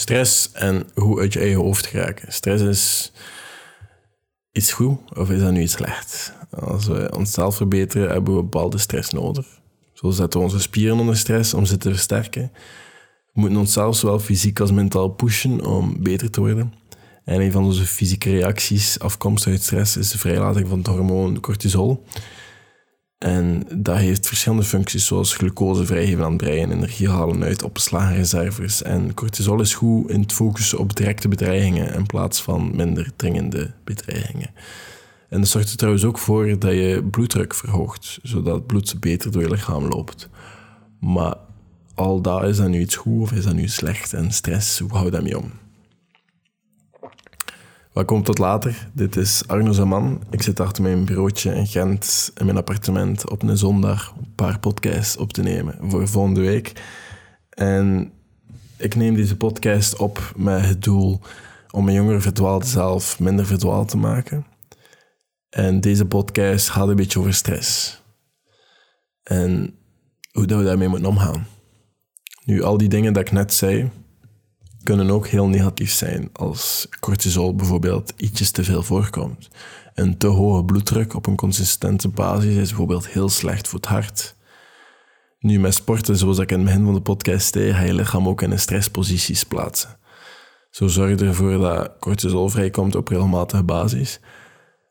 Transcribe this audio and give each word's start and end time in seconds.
Stress 0.00 0.52
en 0.52 0.86
hoe 0.94 1.20
uit 1.20 1.32
je 1.32 1.38
eigen 1.38 1.60
hoofd 1.60 1.86
geraken. 1.86 2.32
Stress 2.32 2.62
is 2.62 3.12
iets 4.52 4.72
goed 4.72 4.98
of 5.16 5.30
is 5.30 5.40
dat 5.40 5.52
nu 5.52 5.62
iets 5.62 5.72
slecht? 5.72 6.32
Als 6.50 6.86
we 6.86 7.12
onszelf 7.16 7.56
verbeteren, 7.56 8.10
hebben 8.10 8.34
we 8.34 8.42
bepaalde 8.42 8.78
stress 8.78 9.10
nodig. 9.10 9.46
Zo 9.92 10.10
zetten 10.10 10.38
we 10.38 10.46
onze 10.46 10.60
spieren 10.60 10.98
onder 10.98 11.16
stress 11.16 11.54
om 11.54 11.64
ze 11.64 11.76
te 11.76 11.88
versterken. 11.88 12.52
We 13.32 13.40
moeten 13.40 13.58
onszelf 13.58 13.96
zowel 13.96 14.18
fysiek 14.18 14.60
als 14.60 14.70
mentaal 14.70 15.08
pushen 15.08 15.66
om 15.66 16.02
beter 16.02 16.30
te 16.30 16.40
worden. 16.40 16.72
En 17.24 17.40
een 17.40 17.52
van 17.52 17.64
onze 17.64 17.86
fysieke 17.86 18.30
reacties 18.30 18.98
afkomstig 18.98 19.52
uit 19.52 19.62
stress 19.62 19.96
is 19.96 20.10
de 20.10 20.18
vrijlating 20.18 20.68
van 20.68 20.78
het 20.78 20.86
hormoon 20.86 21.40
cortisol. 21.40 22.04
En 23.20 23.62
dat 23.74 23.96
heeft 23.96 24.26
verschillende 24.26 24.64
functies, 24.64 25.06
zoals 25.06 25.34
glucose 25.34 25.86
vrijgeven 25.86 26.24
aan 26.24 26.32
het 26.32 26.42
brein, 26.42 26.72
energie 26.72 27.08
halen 27.08 27.42
uit 27.42 27.62
opgeslagen 27.62 28.16
reserves. 28.16 28.82
En 28.82 29.14
cortisol 29.14 29.60
is 29.60 29.74
goed 29.74 30.10
in 30.10 30.20
het 30.20 30.32
focussen 30.32 30.78
op 30.78 30.96
directe 30.96 31.28
bedreigingen 31.28 31.94
in 31.94 32.06
plaats 32.06 32.42
van 32.42 32.76
minder 32.76 33.10
dringende 33.16 33.70
bedreigingen. 33.84 34.50
En 35.28 35.40
dat 35.40 35.48
zorgt 35.48 35.70
er 35.70 35.76
trouwens 35.76 36.04
ook 36.04 36.18
voor 36.18 36.58
dat 36.58 36.72
je 36.72 37.08
bloeddruk 37.10 37.54
verhoogt, 37.54 38.18
zodat 38.22 38.54
het 38.54 38.66
bloed 38.66 39.00
beter 39.00 39.30
door 39.30 39.42
je 39.42 39.50
lichaam 39.50 39.84
loopt. 39.84 40.28
Maar 41.00 41.34
al 41.94 42.20
dat, 42.20 42.42
is 42.44 42.56
dat 42.56 42.68
nu 42.68 42.80
iets 42.80 42.96
goed 42.96 43.22
of 43.22 43.32
is 43.32 43.44
dat 43.44 43.54
nu 43.54 43.68
slecht? 43.68 44.12
En 44.12 44.32
stress, 44.32 44.78
hoe 44.78 44.90
hou 44.90 45.04
je 45.04 45.10
daarmee 45.10 45.38
om? 45.38 45.52
Komt 48.04 48.24
tot 48.24 48.38
later? 48.38 48.88
Dit 48.92 49.16
is 49.16 49.42
Arno 49.46 49.72
Zaman. 49.72 50.22
Ik 50.30 50.42
zit 50.42 50.60
achter 50.60 50.82
mijn 50.82 51.04
bureautje 51.04 51.54
in 51.54 51.66
Gent 51.66 52.32
in 52.34 52.44
mijn 52.44 52.56
appartement 52.56 53.30
op 53.30 53.42
een 53.42 53.56
zondag 53.56 54.14
een 54.18 54.34
paar 54.34 54.58
podcasts 54.58 55.16
op 55.16 55.32
te 55.32 55.42
nemen 55.42 55.78
voor 55.80 56.08
volgende 56.08 56.40
week. 56.40 56.82
En 57.50 58.12
ik 58.76 58.94
neem 58.94 59.14
deze 59.14 59.36
podcast 59.36 59.96
op 59.96 60.32
met 60.36 60.66
het 60.66 60.82
doel 60.82 61.20
om 61.70 61.88
een 61.88 61.94
jongere 61.94 62.20
verdwaalde 62.20 62.66
zelf 62.66 63.18
minder 63.18 63.46
verdwaald 63.46 63.88
te 63.88 63.96
maken. 63.96 64.46
En 65.50 65.80
deze 65.80 66.06
podcast 66.06 66.68
gaat 66.68 66.88
een 66.88 66.96
beetje 66.96 67.18
over 67.18 67.34
stress. 67.34 68.00
En 69.22 69.74
hoe 70.32 70.46
dat 70.46 70.58
we 70.58 70.64
daarmee 70.64 70.88
moeten 70.88 71.08
omgaan. 71.08 71.46
Nu, 72.44 72.62
al 72.62 72.76
die 72.76 72.88
dingen 72.88 73.12
dat 73.12 73.22
ik 73.22 73.32
net 73.32 73.52
zei, 73.52 73.90
kunnen 74.82 75.10
ook 75.10 75.26
heel 75.26 75.48
negatief 75.48 75.92
zijn 75.92 76.30
als 76.32 76.88
cortisol 77.00 77.54
bijvoorbeeld 77.54 78.12
ietsjes 78.16 78.50
te 78.50 78.64
veel 78.64 78.82
voorkomt. 78.82 79.48
Een 79.94 80.18
te 80.18 80.26
hoge 80.26 80.64
bloeddruk 80.64 81.14
op 81.14 81.26
een 81.26 81.36
consistente 81.36 82.08
basis 82.08 82.54
is 82.54 82.68
bijvoorbeeld 82.68 83.08
heel 83.08 83.28
slecht 83.28 83.68
voor 83.68 83.78
het 83.78 83.88
hart. 83.88 84.36
Nu 85.38 85.60
met 85.60 85.74
sporten, 85.74 86.16
zoals 86.16 86.38
ik 86.38 86.50
in 86.50 86.56
het 86.56 86.66
begin 86.66 86.84
van 86.84 86.94
de 86.94 87.00
podcast 87.00 87.52
zei, 87.52 87.72
ga 87.72 87.80
je 87.80 87.94
lichaam 87.94 88.28
ook 88.28 88.42
in 88.42 88.50
een 88.50 88.58
stressposities 88.58 89.44
plaatsen. 89.44 89.98
Zo 90.70 90.86
zorg 90.86 91.18
je 91.18 91.26
ervoor 91.26 91.58
dat 91.58 91.92
cortisol 91.98 92.48
vrijkomt 92.48 92.94
op 92.94 93.08
regelmatige 93.08 93.62
basis. 93.62 94.20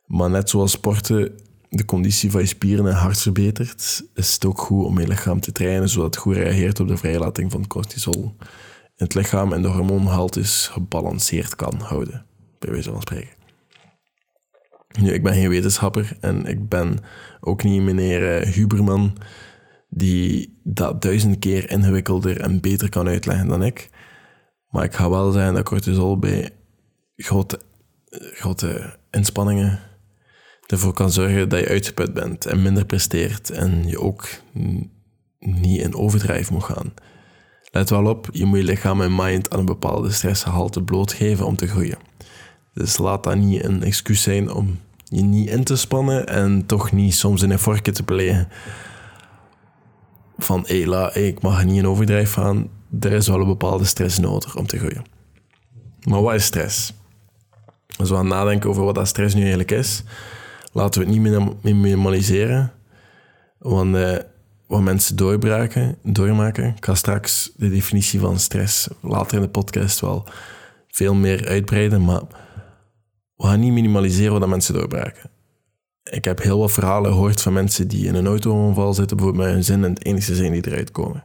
Maar 0.06 0.30
net 0.30 0.50
zoals 0.50 0.72
sporten 0.72 1.32
de 1.70 1.86
conditie 1.86 2.32
van 2.32 2.42
je 2.42 2.48
spieren 2.48 2.88
en 2.88 2.94
hart 2.94 3.22
verbetert, 3.22 4.04
is 4.14 4.34
het 4.34 4.46
ook 4.46 4.60
goed 4.60 4.86
om 4.86 5.00
je 5.00 5.08
lichaam 5.08 5.40
te 5.40 5.52
trainen 5.52 5.90
zodat 5.90 6.14
het 6.14 6.24
goed 6.24 6.36
reageert 6.36 6.80
op 6.80 6.88
de 6.88 6.98
vrijlating 6.98 7.52
van 7.52 7.68
cortisol 7.68 8.36
het 9.00 9.14
lichaam 9.14 9.54
en 9.54 9.62
de 9.62 9.68
hormoonhaltes 9.68 10.68
gebalanceerd 10.68 11.56
kan 11.56 11.80
houden, 11.80 12.26
bij 12.60 12.72
wijze 12.72 12.92
van 12.92 13.02
spreken. 13.02 13.38
Nu, 15.00 15.14
ik 15.14 15.24
ben 15.24 15.34
geen 15.34 15.50
wetenschapper 15.50 16.18
en 16.20 16.46
ik 16.46 16.70
ben 16.70 16.98
ook 17.40 17.64
niet 17.64 17.82
meneer 17.82 18.38
eh, 18.38 18.54
Huberman, 18.54 19.18
die 19.90 20.60
dat 20.64 21.02
duizend 21.02 21.40
keer 21.40 21.70
ingewikkelder 21.70 22.42
en 22.42 22.62
beter 22.62 22.90
kan 22.90 23.08
uitleggen 23.08 23.48
dan 23.48 23.64
ik. 23.64 23.90
Maar 24.70 24.84
ik 24.84 24.94
ga 24.94 25.10
wel 25.10 25.32
zeggen 25.32 25.54
dat 25.54 25.64
cortisol 25.64 26.20
bij 26.20 26.50
grote, 27.16 27.60
grote 28.10 28.98
inspanningen 29.12 29.80
ervoor 30.66 30.94
kan 30.94 31.12
zorgen 31.12 31.50
dat 31.50 31.60
je 31.60 31.68
uitgeput 31.68 32.14
bent 32.14 32.46
en 32.46 32.62
minder 32.62 32.86
presteert 32.86 33.50
en 33.50 33.88
je 33.88 34.00
ook 34.00 34.30
niet 35.40 35.82
in 35.82 35.96
overdrijf 35.96 36.52
moet 36.52 36.64
gaan. 36.64 36.94
Let 37.72 37.90
wel 37.90 38.06
op, 38.06 38.30
je 38.32 38.46
moet 38.46 38.58
je 38.58 38.64
lichaam 38.64 39.02
en 39.02 39.16
mind 39.16 39.50
aan 39.50 39.60
een 39.60 39.66
bepaalde 39.66 40.12
stressgehalte 40.12 40.84
blootgeven 40.84 41.46
om 41.46 41.56
te 41.56 41.68
groeien. 41.68 41.98
Dus 42.74 42.98
laat 42.98 43.24
dat 43.24 43.36
niet 43.36 43.64
een 43.64 43.84
excuus 43.84 44.22
zijn 44.22 44.52
om 44.52 44.80
je 45.04 45.22
niet 45.22 45.50
in 45.50 45.64
te 45.64 45.76
spannen 45.76 46.28
en 46.28 46.66
toch 46.66 46.92
niet 46.92 47.14
soms 47.14 47.42
in 47.42 47.50
een 47.50 47.60
vorkje 47.60 47.92
te 47.92 48.04
plegen. 48.04 48.48
Van, 50.38 50.64
hé, 50.68 51.10
ik 51.12 51.42
mag 51.42 51.66
niet 51.66 51.78
in 51.78 51.88
overdrijf 51.88 52.34
gaan. 52.34 52.70
Er 53.00 53.12
is 53.12 53.28
wel 53.28 53.40
een 53.40 53.48
bepaalde 53.48 53.86
stress 53.86 54.20
nodig 54.20 54.56
om 54.56 54.68
te 54.68 54.78
groeien. 54.78 55.06
Maar 56.04 56.22
wat 56.22 56.34
is 56.34 56.46
stress? 56.46 56.94
Als 57.98 58.10
we 58.10 58.16
gaan 58.16 58.28
nadenken 58.28 58.70
over 58.70 58.84
wat 58.84 58.96
dat 58.96 59.08
stress 59.08 59.34
nu 59.34 59.40
eigenlijk 59.40 59.72
is, 59.72 60.04
laten 60.72 61.02
we 61.02 61.08
het 61.08 61.16
niet 61.62 61.76
minimaliseren. 61.76 62.72
Want 63.58 63.96
uh, 63.96 64.16
wat 64.70 64.82
mensen 64.82 65.16
doorbraken, 65.16 65.98
doormaken. 66.04 66.76
Ik 66.76 66.86
ga 66.86 66.96
straks 66.96 67.52
de 67.56 67.70
definitie 67.70 68.20
van 68.20 68.40
stress 68.40 68.88
later 69.02 69.36
in 69.36 69.42
de 69.42 69.50
podcast 69.50 70.00
wel 70.00 70.26
veel 70.88 71.14
meer 71.14 71.48
uitbreiden, 71.48 72.04
maar 72.04 72.22
we 73.36 73.44
gaan 73.48 73.60
niet 73.60 73.72
minimaliseren 73.72 74.40
wat 74.40 74.50
mensen 74.50 74.74
doorbraken. 74.74 75.30
Ik 76.04 76.26
heb 76.26 76.42
heel 76.42 76.60
wat 76.60 76.72
verhalen 76.72 77.12
gehoord 77.12 77.42
van 77.42 77.54
mensen 77.54 77.88
die 77.88 78.06
in 78.06 78.16
een 78.16 78.28
auto-ongeval 78.28 78.94
zitten, 78.94 79.18
bijvoorbeeld 79.18 79.46
met 79.46 79.56
hun 79.56 79.64
zin 79.64 79.84
en 79.84 79.90
het 79.90 80.06
enige 80.06 80.36
zijn 80.36 80.52
die 80.52 80.68
eruit 80.68 80.92
komen. 80.92 81.24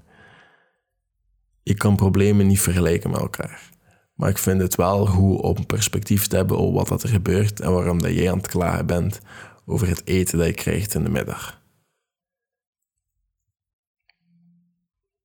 Je 1.63 1.75
kan 1.75 1.97
problemen 1.97 2.47
niet 2.47 2.61
vergelijken 2.61 3.11
met 3.11 3.21
elkaar. 3.21 3.71
Maar 4.15 4.29
ik 4.29 4.39
vind 4.39 4.61
het 4.61 4.75
wel 4.75 5.07
goed 5.07 5.41
om 5.41 5.67
perspectief 5.67 6.27
te 6.27 6.37
hebben 6.37 6.59
op 6.59 6.89
wat 6.89 7.03
er 7.03 7.09
gebeurt 7.09 7.61
en 7.61 7.73
waarom 7.73 8.03
dat 8.03 8.15
jij 8.15 8.31
aan 8.31 8.39
het 8.39 8.49
klagen 8.49 8.87
bent 8.87 9.21
over 9.67 9.89
het 9.89 10.07
eten 10.07 10.39
dat 10.39 10.47
je 10.47 10.55
krijgt 10.55 10.95
in 10.95 11.05
de 11.05 11.11
middag. 11.11 11.63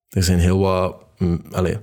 Er 0.09 0.24
zijn 0.24 0.40
heel 0.40 0.59
wat... 0.59 0.96
Mm, 1.18 1.42
allez, 1.52 1.78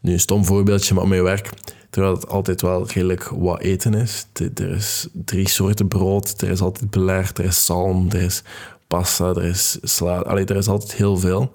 nu 0.00 0.12
een 0.12 0.20
stom 0.20 0.44
voorbeeldje, 0.44 0.94
maar 0.94 1.08
mijn 1.08 1.22
werk, 1.22 1.50
terwijl 1.90 2.14
het 2.14 2.28
altijd 2.28 2.62
wel 2.62 2.86
redelijk 2.86 3.28
wat 3.28 3.60
eten 3.60 3.94
is. 3.94 4.26
Er 4.54 4.70
is 4.70 5.08
drie 5.12 5.48
soorten 5.48 5.88
brood, 5.88 6.40
er 6.42 6.50
is 6.50 6.60
altijd 6.60 6.90
beler, 6.90 7.30
er 7.34 7.44
is 7.44 7.64
zalm, 7.64 8.06
er 8.10 8.22
is 8.22 8.42
pasta, 8.86 9.28
er 9.28 9.44
is 9.44 9.78
sla. 9.82 10.18
Allee, 10.18 10.44
er 10.44 10.56
is 10.56 10.68
altijd 10.68 10.94
heel 10.94 11.16
veel. 11.16 11.50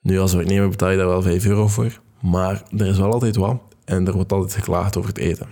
Nu, 0.00 0.18
als 0.18 0.34
werknemer 0.34 0.68
betaal 0.68 0.90
je 0.90 0.96
daar 0.96 1.06
wel 1.06 1.22
5 1.22 1.46
euro 1.46 1.68
voor, 1.68 2.00
maar 2.20 2.62
er 2.78 2.86
is 2.86 2.98
wel 2.98 3.12
altijd 3.12 3.36
wat 3.36 3.60
en 3.84 4.06
er 4.06 4.12
wordt 4.12 4.32
altijd 4.32 4.54
geklaagd 4.54 4.96
over 4.96 5.10
het 5.10 5.18
eten. 5.18 5.48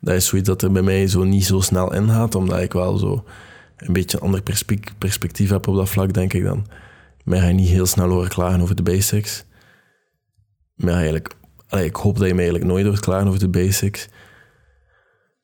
Dat 0.00 0.14
is 0.14 0.26
zoiets 0.26 0.48
dat 0.48 0.62
er 0.62 0.72
bij 0.72 0.82
mij 0.82 1.06
zo 1.06 1.24
niet 1.24 1.44
zo 1.44 1.60
snel 1.60 1.94
ingaat, 1.94 2.34
omdat 2.34 2.60
ik 2.60 2.72
wel 2.72 2.96
zo 2.96 3.24
een 3.76 3.92
beetje 3.92 4.16
een 4.16 4.22
ander 4.22 4.42
perspectief 4.98 5.50
heb 5.50 5.66
op 5.66 5.74
dat 5.74 5.88
vlak, 5.88 6.12
denk 6.12 6.32
ik 6.32 6.44
dan. 6.44 6.66
Maar 7.24 7.38
ga 7.38 7.46
je 7.46 7.54
niet 7.54 7.68
heel 7.68 7.86
snel 7.86 8.08
horen 8.08 8.28
klagen 8.28 8.60
over 8.60 8.74
de 8.74 8.82
basics. 8.82 9.44
Maar 10.74 10.94
eigenlijk, 10.94 11.34
ik 11.70 11.96
hoop 11.96 12.18
dat 12.18 12.26
je 12.26 12.34
mij 12.34 12.44
eigenlijk 12.44 12.72
nooit 12.72 12.86
hoort 12.86 13.00
klagen 13.00 13.28
over 13.28 13.40
de 13.40 13.48
basics. 13.48 14.08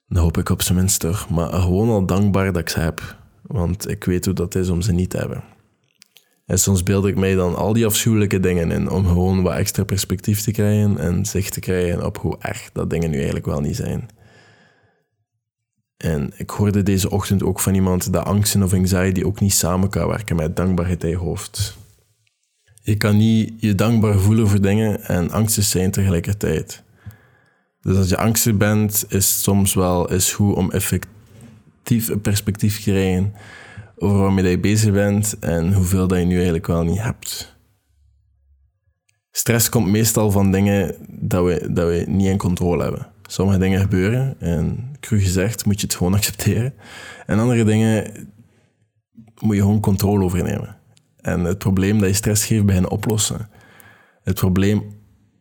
Dan 0.09 0.23
hoop 0.23 0.39
ik 0.39 0.49
op 0.49 0.63
zijn 0.63 0.79
minst 0.79 1.01
toch. 1.01 1.29
Maar 1.29 1.53
gewoon 1.53 1.89
al 1.89 2.07
dankbaar 2.07 2.53
dat 2.53 2.63
ik 2.63 2.69
ze 2.69 2.81
heb. 2.81 3.17
Want 3.43 3.89
ik 3.89 4.05
weet 4.05 4.25
hoe 4.25 4.35
dat 4.35 4.55
is 4.55 4.69
om 4.69 4.81
ze 4.81 4.93
niet 4.93 5.11
te 5.11 5.17
hebben. 5.17 5.45
En 6.47 6.59
soms 6.59 6.83
beeld 6.83 7.07
ik 7.07 7.17
mij 7.17 7.35
dan 7.35 7.57
al 7.57 7.73
die 7.73 7.87
afschuwelijke 7.87 8.41
dingen 8.41 8.71
in 8.71 8.91
om 8.91 9.07
gewoon 9.07 9.43
wat 9.43 9.55
extra 9.55 9.85
perspectief 9.85 10.41
te 10.41 10.51
krijgen 10.51 10.99
en 10.99 11.27
zicht 11.27 11.53
te 11.53 11.61
krijgen 11.61 12.05
op 12.05 12.19
hoe 12.19 12.37
echt 12.39 12.71
dat 12.73 12.91
dingen 12.91 13.11
nu 13.11 13.17
eigenlijk 13.17 13.47
wel 13.47 13.61
niet 13.61 13.77
zijn. 13.77 14.09
En 15.99 16.33
ik 16.37 16.51
hoorde 16.51 16.83
deze 16.83 17.11
ochtend 17.11 17.43
ook 17.43 17.61
van 17.61 17.75
iemand 17.75 18.13
dat 18.13 18.25
angsten 18.25 18.63
of 18.63 18.73
anxiety 18.73 19.23
ook 19.23 19.41
niet 19.41 19.55
samen 19.55 19.89
kan 19.89 20.09
werken 20.09 20.37
met 20.37 20.57
dankbaarheid 20.57 21.05
in 21.05 21.11
je 21.11 21.17
hoofd. 21.17 21.77
Je 22.83 22.97
kan 22.97 23.17
niet 23.17 23.53
je 23.57 23.75
dankbaar 23.75 24.19
voelen 24.19 24.49
voor 24.49 24.61
dingen 24.61 25.03
en 25.05 25.31
angstig 25.31 25.65
zijn 25.65 25.91
tegelijkertijd. 25.91 26.83
Dus 27.81 27.97
als 27.97 28.09
je 28.09 28.17
angstig 28.17 28.57
bent, 28.57 29.05
is 29.09 29.43
soms 29.43 29.75
wel 29.75 30.13
is 30.13 30.33
goed 30.33 30.55
om 30.55 30.71
effectief 30.71 32.09
een 32.09 32.21
perspectief 32.21 32.77
te 32.77 32.91
krijgen 32.91 33.35
over 33.97 34.19
waarmee 34.19 34.51
je 34.51 34.59
bezig 34.59 34.93
bent 34.93 35.39
en 35.39 35.73
hoeveel 35.73 36.09
dat 36.09 36.19
je 36.19 36.25
nu 36.25 36.35
eigenlijk 36.35 36.67
wel 36.67 36.85
niet 36.85 37.01
hebt. 37.01 37.57
Stress 39.31 39.69
komt 39.69 39.89
meestal 39.89 40.31
van 40.31 40.53
dingen 40.53 40.95
dat 41.09 41.45
we, 41.45 41.73
dat 41.73 41.89
we 41.89 42.05
niet 42.09 42.27
in 42.27 42.39
controle 42.39 42.83
hebben. 42.83 43.07
Sommige 43.31 43.59
dingen 43.59 43.81
gebeuren 43.81 44.41
en 44.41 44.93
cru 45.01 45.21
gezegd 45.21 45.67
moet 45.67 45.81
je 45.81 45.87
het 45.87 45.95
gewoon 45.95 46.15
accepteren. 46.15 46.75
En 47.27 47.39
andere 47.39 47.65
dingen 47.65 48.29
moet 49.41 49.55
je 49.55 49.61
gewoon 49.61 49.81
controle 49.81 50.25
over 50.25 50.43
nemen. 50.43 50.77
En 51.21 51.45
het 51.45 51.59
probleem 51.59 51.99
dat 51.99 52.09
je 52.09 52.15
stress 52.15 52.47
geeft, 52.47 52.67
beginnen 52.67 52.91
oplossen. 52.91 53.49
Het 54.23 54.35
probleem 54.35 54.83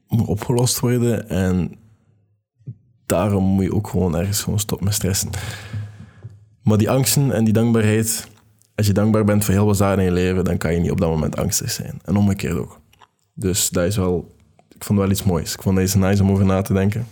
moet 0.07 0.27
opgelost 0.27 0.79
worden 0.79 1.29
en 1.29 1.75
daarom 3.05 3.43
moet 3.43 3.63
je 3.63 3.73
ook 3.73 3.87
gewoon 3.87 4.15
ergens 4.15 4.41
gewoon 4.41 4.59
stoppen 4.59 4.85
met 4.85 4.95
stressen. 4.95 5.29
Maar 6.63 6.77
die 6.77 6.89
angsten 6.89 7.31
en 7.31 7.43
die 7.43 7.53
dankbaarheid, 7.53 8.27
als 8.75 8.87
je 8.87 8.93
dankbaar 8.93 9.23
bent 9.23 9.45
voor 9.45 9.53
heel 9.53 9.65
wat 9.65 9.77
zaken 9.77 9.99
in 9.99 10.05
je 10.05 10.11
leven, 10.11 10.43
dan 10.43 10.57
kan 10.57 10.73
je 10.73 10.79
niet 10.79 10.91
op 10.91 10.99
dat 10.99 11.09
moment 11.09 11.37
angstig 11.37 11.71
zijn. 11.71 11.99
En 12.03 12.15
omgekeerd 12.15 12.57
ook. 12.57 12.79
Dus 13.33 13.69
dat 13.69 13.85
is 13.85 13.97
wel 13.97 14.35
ik 14.77 14.83
vond 14.83 14.99
wel 14.99 15.09
iets 15.09 15.23
moois. 15.23 15.53
Ik 15.53 15.61
vond 15.61 15.75
deze 15.75 15.97
nice 15.97 16.23
om 16.23 16.31
over 16.31 16.45
na 16.45 16.61
te 16.61 16.73
denken. 16.73 17.07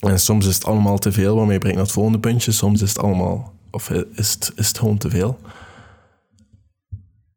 En 0.00 0.20
soms 0.20 0.46
is 0.46 0.54
het 0.54 0.64
allemaal 0.64 0.98
te 0.98 1.12
veel, 1.12 1.36
waarmee 1.36 1.58
brengt 1.58 1.76
naar 1.76 1.86
het 1.86 1.94
volgende 1.94 2.18
puntje. 2.18 2.52
Soms 2.52 2.82
is 2.82 2.88
het 2.88 2.98
allemaal, 2.98 3.52
of 3.70 3.90
is 3.90 4.32
het, 4.32 4.52
is 4.56 4.68
het 4.68 4.78
gewoon 4.78 4.98
te 4.98 5.10
veel. 5.10 5.38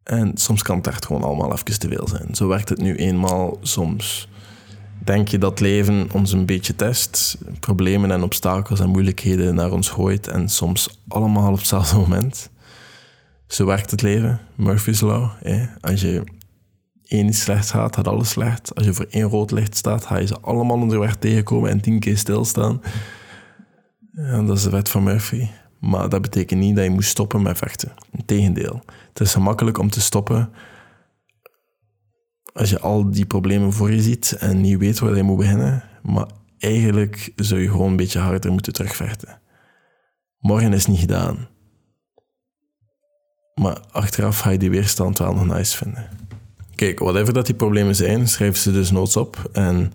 En 0.03 0.31
soms 0.37 0.61
kan 0.61 0.77
het 0.77 0.87
echt 0.87 1.05
gewoon 1.05 1.23
allemaal 1.23 1.51
even 1.53 1.79
te 1.79 1.87
veel 1.87 2.07
zijn. 2.07 2.35
Zo 2.35 2.47
werkt 2.47 2.69
het 2.69 2.79
nu 2.79 2.95
eenmaal 2.95 3.57
soms. 3.61 4.27
Denk 5.03 5.27
je 5.27 5.37
dat 5.37 5.59
leven 5.59 6.09
ons 6.11 6.31
een 6.31 6.45
beetje 6.45 6.75
test, 6.75 7.37
problemen 7.59 8.11
en 8.11 8.23
obstakels 8.23 8.79
en 8.79 8.89
moeilijkheden 8.89 9.55
naar 9.55 9.71
ons 9.71 9.89
gooit 9.89 10.27
en 10.27 10.49
soms 10.49 11.01
allemaal 11.07 11.51
op 11.51 11.57
hetzelfde 11.57 11.97
moment? 12.07 12.49
Zo 13.47 13.65
werkt 13.65 13.91
het 13.91 14.01
leven, 14.01 14.39
Murphy's 14.55 15.01
Law. 15.01 15.29
Als 15.81 16.01
je 16.01 16.23
één 17.13 17.27
iets 17.27 17.41
slecht 17.41 17.69
gaat, 17.69 17.95
gaat 17.95 18.07
alles 18.07 18.29
slecht. 18.29 18.75
Als 18.75 18.85
je 18.85 18.93
voor 18.93 19.07
één 19.09 19.29
rood 19.29 19.51
licht 19.51 19.75
staat, 19.75 20.05
ga 20.05 20.17
je 20.17 20.27
ze 20.27 20.39
allemaal 20.39 20.77
onderweg 20.77 21.15
tegenkomen 21.15 21.69
en 21.69 21.81
tien 21.81 21.99
keer 21.99 22.17
stilstaan. 22.17 22.81
En 24.13 24.45
dat 24.45 24.57
is 24.57 24.63
de 24.63 24.69
wet 24.69 24.89
van 24.89 25.03
Murphy. 25.03 25.47
Maar 25.79 26.09
dat 26.09 26.21
betekent 26.21 26.59
niet 26.59 26.75
dat 26.75 26.83
je 26.83 26.89
moet 26.89 27.05
stoppen 27.05 27.41
met 27.41 27.57
vechten. 27.57 27.93
Integendeel. 28.11 28.81
Het 29.09 29.19
is 29.19 29.33
gemakkelijk 29.33 29.77
om 29.77 29.89
te 29.89 30.01
stoppen 30.01 30.53
als 32.53 32.69
je 32.69 32.79
al 32.79 33.11
die 33.11 33.25
problemen 33.25 33.73
voor 33.73 33.91
je 33.91 34.01
ziet 34.01 34.31
en 34.31 34.61
niet 34.61 34.77
weet 34.77 34.99
waar 34.99 35.15
je 35.15 35.23
moet 35.23 35.37
beginnen. 35.37 35.83
Maar 36.01 36.27
eigenlijk 36.57 37.31
zou 37.35 37.61
je 37.61 37.69
gewoon 37.69 37.89
een 37.89 37.95
beetje 37.95 38.19
harder 38.19 38.51
moeten 38.51 38.73
terugvechten. 38.73 39.41
Morgen 40.39 40.73
is 40.73 40.85
niet 40.85 40.99
gedaan. 40.99 41.47
Maar 43.53 43.79
achteraf 43.91 44.39
ga 44.39 44.49
je 44.49 44.57
die 44.57 44.69
weerstand 44.69 45.17
wel 45.17 45.33
nog 45.33 45.45
nice 45.45 45.77
vinden. 45.77 46.09
Kijk, 46.83 46.99
whatever 46.99 47.33
dat 47.33 47.45
die 47.45 47.55
problemen 47.55 47.95
zijn, 47.95 48.27
schrijf 48.27 48.57
ze 48.57 48.71
dus 48.71 48.91
noods 48.91 49.17
op 49.17 49.49
en 49.51 49.93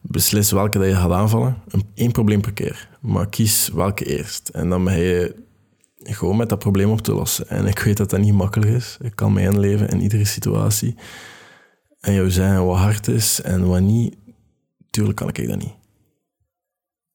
beslis 0.00 0.50
welke 0.50 0.78
dat 0.78 0.88
je 0.88 0.94
gaat 0.94 1.10
aanvallen. 1.10 1.56
Eén 1.94 2.12
probleem 2.12 2.40
per 2.40 2.52
keer, 2.52 2.88
maar 3.00 3.28
kies 3.28 3.68
welke 3.68 4.04
eerst. 4.04 4.48
En 4.48 4.68
dan 4.68 4.84
ben 4.84 4.98
je 4.98 5.34
gewoon 5.98 6.36
met 6.36 6.48
dat 6.48 6.58
probleem 6.58 6.90
op 6.90 7.00
te 7.00 7.12
lossen. 7.12 7.48
En 7.48 7.66
ik 7.66 7.78
weet 7.78 7.96
dat 7.96 8.10
dat 8.10 8.20
niet 8.20 8.34
makkelijk 8.34 8.70
is. 8.70 8.96
Ik 9.00 9.16
kan 9.16 9.32
mij 9.32 9.42
inleven 9.42 9.88
in 9.88 10.00
iedere 10.00 10.24
situatie. 10.24 10.94
En 12.00 12.14
jou 12.14 12.30
zeggen 12.30 12.66
wat 12.66 12.78
hard 12.78 13.08
is 13.08 13.40
en 13.40 13.66
wat 13.66 13.80
niet, 13.80 14.16
tuurlijk 14.90 15.16
kan 15.16 15.28
ik 15.28 15.48
dat 15.48 15.58
niet. 15.58 15.74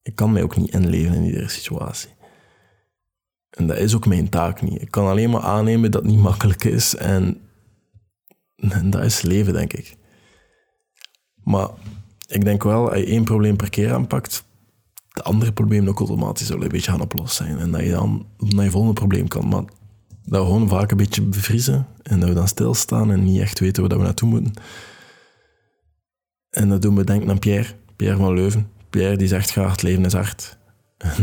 Ik 0.02 0.16
kan 0.16 0.32
mij 0.32 0.44
ook 0.44 0.58
niet 0.58 0.74
inleven 0.74 1.16
in 1.16 1.24
iedere 1.26 1.50
situatie. 1.50 2.10
En 3.50 3.68
dat 3.68 3.78
is 3.78 3.96
ook 3.96 4.06
mijn 4.06 4.30
taak 4.30 4.62
niet. 4.62 4.82
Ik 4.82 4.92
kan 4.92 5.08
alleen 5.08 5.30
maar 5.30 5.42
aannemen 5.42 5.92
dat 5.92 6.02
het 6.02 6.12
niet 6.12 6.22
makkelijk 6.22 6.64
is 6.64 6.96
en, 6.96 7.42
en 8.60 8.90
dat 8.92 9.04
is 9.04 9.22
leven, 9.22 9.54
denk 9.54 9.74
ik. 9.74 9.98
Maar 11.44 11.70
ik 12.28 12.44
denk 12.44 12.64
wel, 12.64 12.90
als 12.90 13.00
je 13.00 13.06
één 13.06 13.24
probleem 13.24 13.56
per 13.56 13.70
keer 13.70 13.94
aanpakt, 13.94 14.44
de 15.08 15.24
andere 15.24 15.52
problemen 15.52 15.90
ook 15.90 15.98
automatisch 15.98 16.50
wel 16.50 16.62
een 16.62 16.68
beetje 16.68 16.92
gaan 16.92 17.02
oplossen 17.02 17.46
zijn. 17.46 17.60
En 17.60 17.72
dat 17.72 17.82
je 17.82 17.92
dan 17.92 18.26
naar 18.38 18.64
je 18.64 18.72
volgende 18.72 18.96
probleem 18.96 19.28
kan. 19.28 19.48
Maar 19.48 19.64
dat 20.26 20.42
we 20.42 20.46
gewoon 20.46 20.68
vaak 20.68 20.92
een 20.92 20.98
beetje 20.98 21.22
bevriezen 21.22 21.88
en 22.04 22.20
dat 22.20 22.30
we 22.30 22.36
dan 22.36 22.48
stilstaan 22.48 23.12
en 23.12 23.24
niet 23.24 23.42
echt 23.42 23.60
weten 23.60 23.88
waar 23.88 23.98
we 23.98 24.04
naartoe 24.04 24.30
moeten. 24.30 24.54
En 26.50 26.70
dat 26.70 26.82
doen 26.82 26.96
we 26.96 27.04
denken 27.04 27.30
aan 27.30 27.40
Pierre, 27.40 27.76
Pierre 27.96 28.18
van 28.18 28.34
Leuven. 28.34 28.70
Pierre 28.90 29.18
die 29.18 29.28
zegt 29.28 29.52
graag, 29.52 29.72
het 29.72 29.82
leven 29.82 30.06
is 30.06 30.14
hard. 30.14 30.58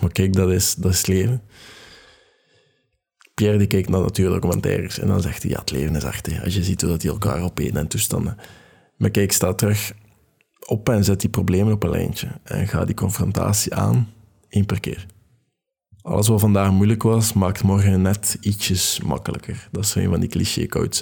maar 0.00 0.12
kijk, 0.12 0.32
dat 0.32 0.50
is, 0.50 0.74
dat 0.74 0.92
is 0.92 1.06
leven. 1.06 1.42
Pierre 3.34 3.58
die 3.58 3.66
kijkt 3.66 3.88
naar 3.88 4.00
natuurdocumentaires 4.00 4.98
en 4.98 5.06
dan 5.06 5.20
zegt 5.20 5.42
hij, 5.42 5.50
ja, 5.50 5.58
het 5.58 5.70
leven 5.70 5.96
is 5.96 6.02
hard. 6.02 6.40
Als 6.44 6.54
je 6.54 6.64
ziet 6.64 6.80
hoe 6.80 6.90
dat 6.90 7.00
die 7.00 7.10
elkaar 7.10 7.42
opeten 7.42 7.76
en 7.76 7.88
toestanden. 7.88 8.36
Maar 8.96 9.10
kijk, 9.10 9.32
sta 9.32 9.54
terug 9.54 9.92
op 10.66 10.88
en 10.88 11.04
zet 11.04 11.20
die 11.20 11.30
problemen 11.30 11.72
op 11.72 11.82
een 11.82 11.90
lijntje. 11.90 12.28
En 12.42 12.68
ga 12.68 12.84
die 12.84 12.94
confrontatie 12.94 13.74
aan, 13.74 14.12
één 14.48 14.66
per 14.66 14.80
keer. 14.80 15.06
Alles 16.02 16.28
wat 16.28 16.40
vandaag 16.40 16.70
moeilijk 16.70 17.02
was, 17.02 17.32
maakt 17.32 17.62
morgen 17.62 18.02
net 18.02 18.36
ietsjes 18.40 19.00
makkelijker. 19.00 19.68
Dat 19.72 19.84
is 19.84 19.94
een 19.94 20.10
van 20.10 20.20
die 20.20 20.28
cliché-codes. 20.28 21.00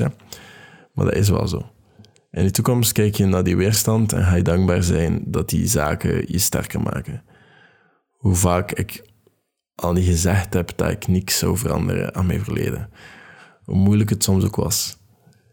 Maar 0.94 1.04
dat 1.04 1.14
is 1.14 1.28
wel 1.28 1.48
zo. 1.48 1.70
In 2.30 2.44
de 2.44 2.50
toekomst 2.50 2.92
kijk 2.92 3.14
je 3.14 3.26
naar 3.26 3.44
die 3.44 3.56
weerstand 3.56 4.12
en 4.12 4.24
ga 4.24 4.34
je 4.34 4.42
dankbaar 4.42 4.82
zijn 4.82 5.22
dat 5.26 5.48
die 5.48 5.66
zaken 5.66 6.32
je 6.32 6.38
sterker 6.38 6.80
maken. 6.80 7.22
Hoe 8.10 8.34
vaak 8.34 8.72
ik 8.72 9.11
al 9.82 9.92
niet 9.92 10.06
gezegd 10.06 10.54
heb 10.54 10.72
dat 10.76 10.90
ik 10.90 11.06
niks 11.06 11.38
zou 11.38 11.58
veranderen 11.58 12.14
aan 12.14 12.26
mijn 12.26 12.44
verleden. 12.44 12.90
Hoe 13.64 13.76
moeilijk 13.76 14.10
het 14.10 14.22
soms 14.24 14.44
ook 14.44 14.56
was. 14.56 14.96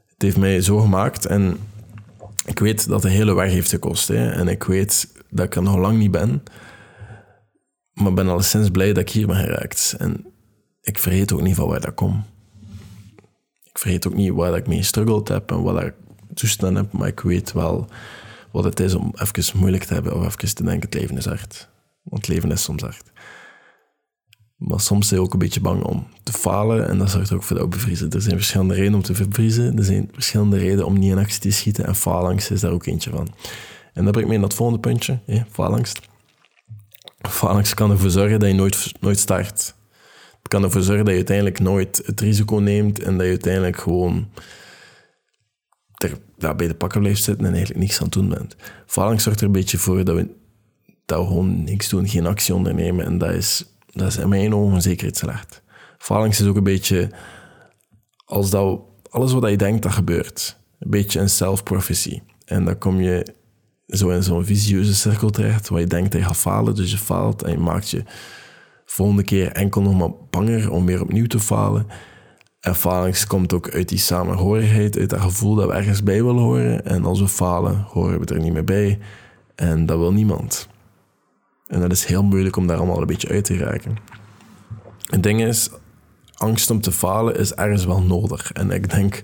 Het 0.06 0.22
heeft 0.22 0.38
mij 0.38 0.62
zo 0.62 0.80
gemaakt 0.80 1.26
en 1.26 1.58
ik 2.46 2.60
weet 2.60 2.88
dat 2.88 3.02
de 3.02 3.10
hele 3.10 3.34
weg 3.34 3.52
heeft 3.52 3.70
gekost. 3.70 4.08
Hè. 4.08 4.30
En 4.32 4.48
ik 4.48 4.64
weet 4.64 5.14
dat 5.30 5.46
ik 5.46 5.56
er 5.56 5.62
nog 5.62 5.76
lang 5.76 5.98
niet 5.98 6.12
ben. 6.12 6.44
Maar 7.94 8.14
ben 8.14 8.28
alleszins 8.28 8.70
blij 8.70 8.94
dat 8.94 9.02
ik 9.02 9.10
hier 9.10 9.28
ben 9.28 9.36
geraakt. 9.36 9.96
En 9.98 10.26
ik 10.82 11.00
vergeet 11.00 11.34
ook 11.34 11.42
niet 11.42 11.56
van 11.56 11.68
waar 11.68 11.82
dat 11.82 11.94
komt. 11.94 12.24
Ik 13.64 13.78
vergeet 13.78 14.08
ook 14.08 14.16
niet 14.16 14.32
waar 14.32 14.56
ik 14.56 14.68
mee 14.68 14.78
gestruggeld 14.78 15.28
heb 15.28 15.52
en 15.52 15.62
wat 15.62 15.82
ik 15.82 15.94
toestaan 16.34 16.76
heb. 16.76 16.92
Maar 16.92 17.08
ik 17.08 17.20
weet 17.20 17.52
wel 17.52 17.88
wat 18.52 18.64
het 18.64 18.80
is 18.80 18.94
om 18.94 19.14
even 19.16 19.60
moeilijk 19.60 19.84
te 19.84 19.94
hebben 19.94 20.16
of 20.16 20.26
even 20.26 20.56
te 20.56 20.64
denken, 20.64 20.90
het 20.90 21.00
leven 21.00 21.18
is 21.18 21.26
hard. 21.26 21.70
Want 22.04 22.26
het 22.26 22.36
leven 22.36 22.52
is 22.52 22.64
soms 22.64 22.82
hard. 22.82 23.09
Maar 24.60 24.80
soms 24.80 25.08
zijn 25.08 25.20
je 25.20 25.26
ook 25.26 25.34
een 25.34 25.40
beetje 25.40 25.62
bang 25.62 25.84
om 25.84 26.08
te 26.24 26.34
falen 26.34 26.88
en 26.88 26.98
dat 26.98 27.10
zorgt 27.10 27.32
ook 27.32 27.44
voor 27.44 27.58
dat 27.58 27.70
bevriezen. 27.70 28.10
Er 28.10 28.22
zijn 28.22 28.36
verschillende 28.36 28.74
redenen 28.74 28.96
om 28.96 29.02
te 29.02 29.14
bevriezen. 29.14 29.78
Er 29.78 29.84
zijn 29.84 30.10
verschillende 30.14 30.58
redenen 30.58 30.86
om 30.86 31.00
niet 31.00 31.12
in 31.12 31.18
actie 31.18 31.40
te 31.40 31.52
schieten 31.52 31.86
en 31.86 31.96
faalangst 31.96 32.52
is 32.52 32.62
daar 32.62 32.72
ook 32.72 32.86
eentje 32.86 33.10
van. 33.10 33.28
En 33.94 34.04
dat 34.04 34.12
brengt 34.12 34.30
me 34.30 34.36
naar 34.36 34.44
het 34.44 34.54
volgende 34.54 34.82
puntje, 34.82 35.20
hè. 35.26 35.42
Faalangst 37.22 37.74
kan 37.74 37.92
ervoor 37.92 38.10
zorgen 38.10 38.40
dat 38.40 38.50
je 38.50 38.56
nooit, 38.56 38.92
nooit 39.00 39.20
start. 39.20 39.76
Het 40.38 40.48
kan 40.48 40.64
ervoor 40.64 40.82
zorgen 40.82 41.04
dat 41.04 41.14
je 41.14 41.20
uiteindelijk 41.20 41.60
nooit 41.60 42.02
het 42.06 42.22
risico 42.22 42.56
neemt 42.56 43.00
en 43.00 43.14
dat 43.14 43.26
je 43.26 43.32
uiteindelijk 43.32 43.78
gewoon 43.78 44.30
ja, 46.38 46.56
bij 46.56 46.68
de 46.68 46.76
pakken 46.76 47.00
blijft 47.00 47.24
zitten 47.24 47.46
en 47.46 47.54
eigenlijk 47.54 47.82
niks 47.82 47.98
aan 47.98 48.04
het 48.04 48.14
doen 48.14 48.30
bent. 48.30 48.56
Faalangst 48.86 49.24
zorgt 49.24 49.40
er 49.40 49.46
een 49.46 49.52
beetje 49.52 49.78
voor 49.78 50.04
dat 50.04 50.16
we, 50.16 50.36
dat 51.06 51.28
gewoon 51.28 51.64
niks 51.64 51.90
doen, 51.90 52.08
geen 52.08 52.26
actie 52.26 52.56
ondernemen 52.56 53.06
en 53.06 53.18
dat 53.18 53.32
is 53.32 53.66
dat 53.92 54.08
is 54.08 54.18
in 54.18 54.30
mijn 54.30 54.56
ogen 54.56 54.82
zeker 54.82 55.08
iets 55.08 55.20
slecht. 55.20 55.62
Falings 55.98 56.42
is 56.42 56.48
ook 56.48 56.56
een 56.56 56.64
beetje 56.64 57.10
als 58.26 58.50
dat 58.50 58.82
alles 59.10 59.32
wat 59.32 59.50
je 59.50 59.58
denkt, 59.58 59.84
dat 59.84 59.92
gebeurt. 59.92 60.58
Een 60.80 60.90
beetje 60.90 61.20
een 61.20 61.30
self-prophecy. 61.30 62.22
En 62.46 62.66
dan 62.66 62.78
kom 62.78 63.02
je 63.02 63.36
zo 63.88 64.10
in 64.10 64.24
zo'n 64.24 64.46
visieuze 64.46 64.96
cirkel 64.96 65.30
terecht, 65.30 65.70
waar 65.70 65.80
je 65.80 65.88
denkt 65.88 66.12
dat 66.12 66.22
je 66.22 66.28
gaat 66.28 66.38
falen, 66.38 66.76
dus 66.76 66.92
je 66.92 66.98
faalt 66.98 67.44
en 67.44 67.52
je 67.52 67.58
maakt 67.58 67.90
je 67.90 68.04
volgende 68.86 69.24
keer 69.24 69.52
enkel 69.52 69.82
nog 69.82 69.98
maar 69.98 70.12
banger 70.30 70.72
om 70.72 70.86
weer 70.86 71.02
opnieuw 71.02 71.28
te 71.28 71.40
falen. 71.40 71.88
En 72.60 72.76
falings 72.76 73.28
komt 73.28 73.54
ook 73.54 73.70
uit 73.70 73.90
die 73.90 73.98
samenhorigheid, 73.98 74.98
uit 74.98 75.10
dat 75.10 75.20
gevoel 75.20 75.56
dat 75.56 75.68
we 75.68 75.74
ergens 75.74 76.04
bij 76.04 76.24
willen 76.24 76.42
horen. 76.42 76.86
En 76.86 77.06
als 77.06 77.20
we 77.20 77.28
falen, 77.28 77.86
horen 77.88 78.20
we 78.20 78.34
er 78.34 78.42
niet 78.42 78.54
meer 78.54 78.64
bij. 78.64 79.00
En 79.56 79.86
dat 79.86 79.98
wil 79.98 80.14
niemand. 80.14 80.69
En 81.70 81.80
dat 81.80 81.92
is 81.92 82.06
heel 82.06 82.24
moeilijk 82.24 82.56
om 82.56 82.68
daar 82.68 82.78
allemaal 82.78 83.02
een 83.02 83.08
beetje 83.08 83.30
uit 83.30 83.46
te 83.46 83.58
raken. 83.58 83.98
Het 85.06 85.24
ding 85.24 85.42
is, 85.42 85.70
angst 86.34 86.70
om 86.70 86.82
te 86.82 86.92
falen 86.92 87.36
is 87.36 87.54
ergens 87.54 87.86
wel 87.86 88.02
nodig. 88.02 88.52
En 88.52 88.72
ik 88.72 88.90
denk 88.90 89.22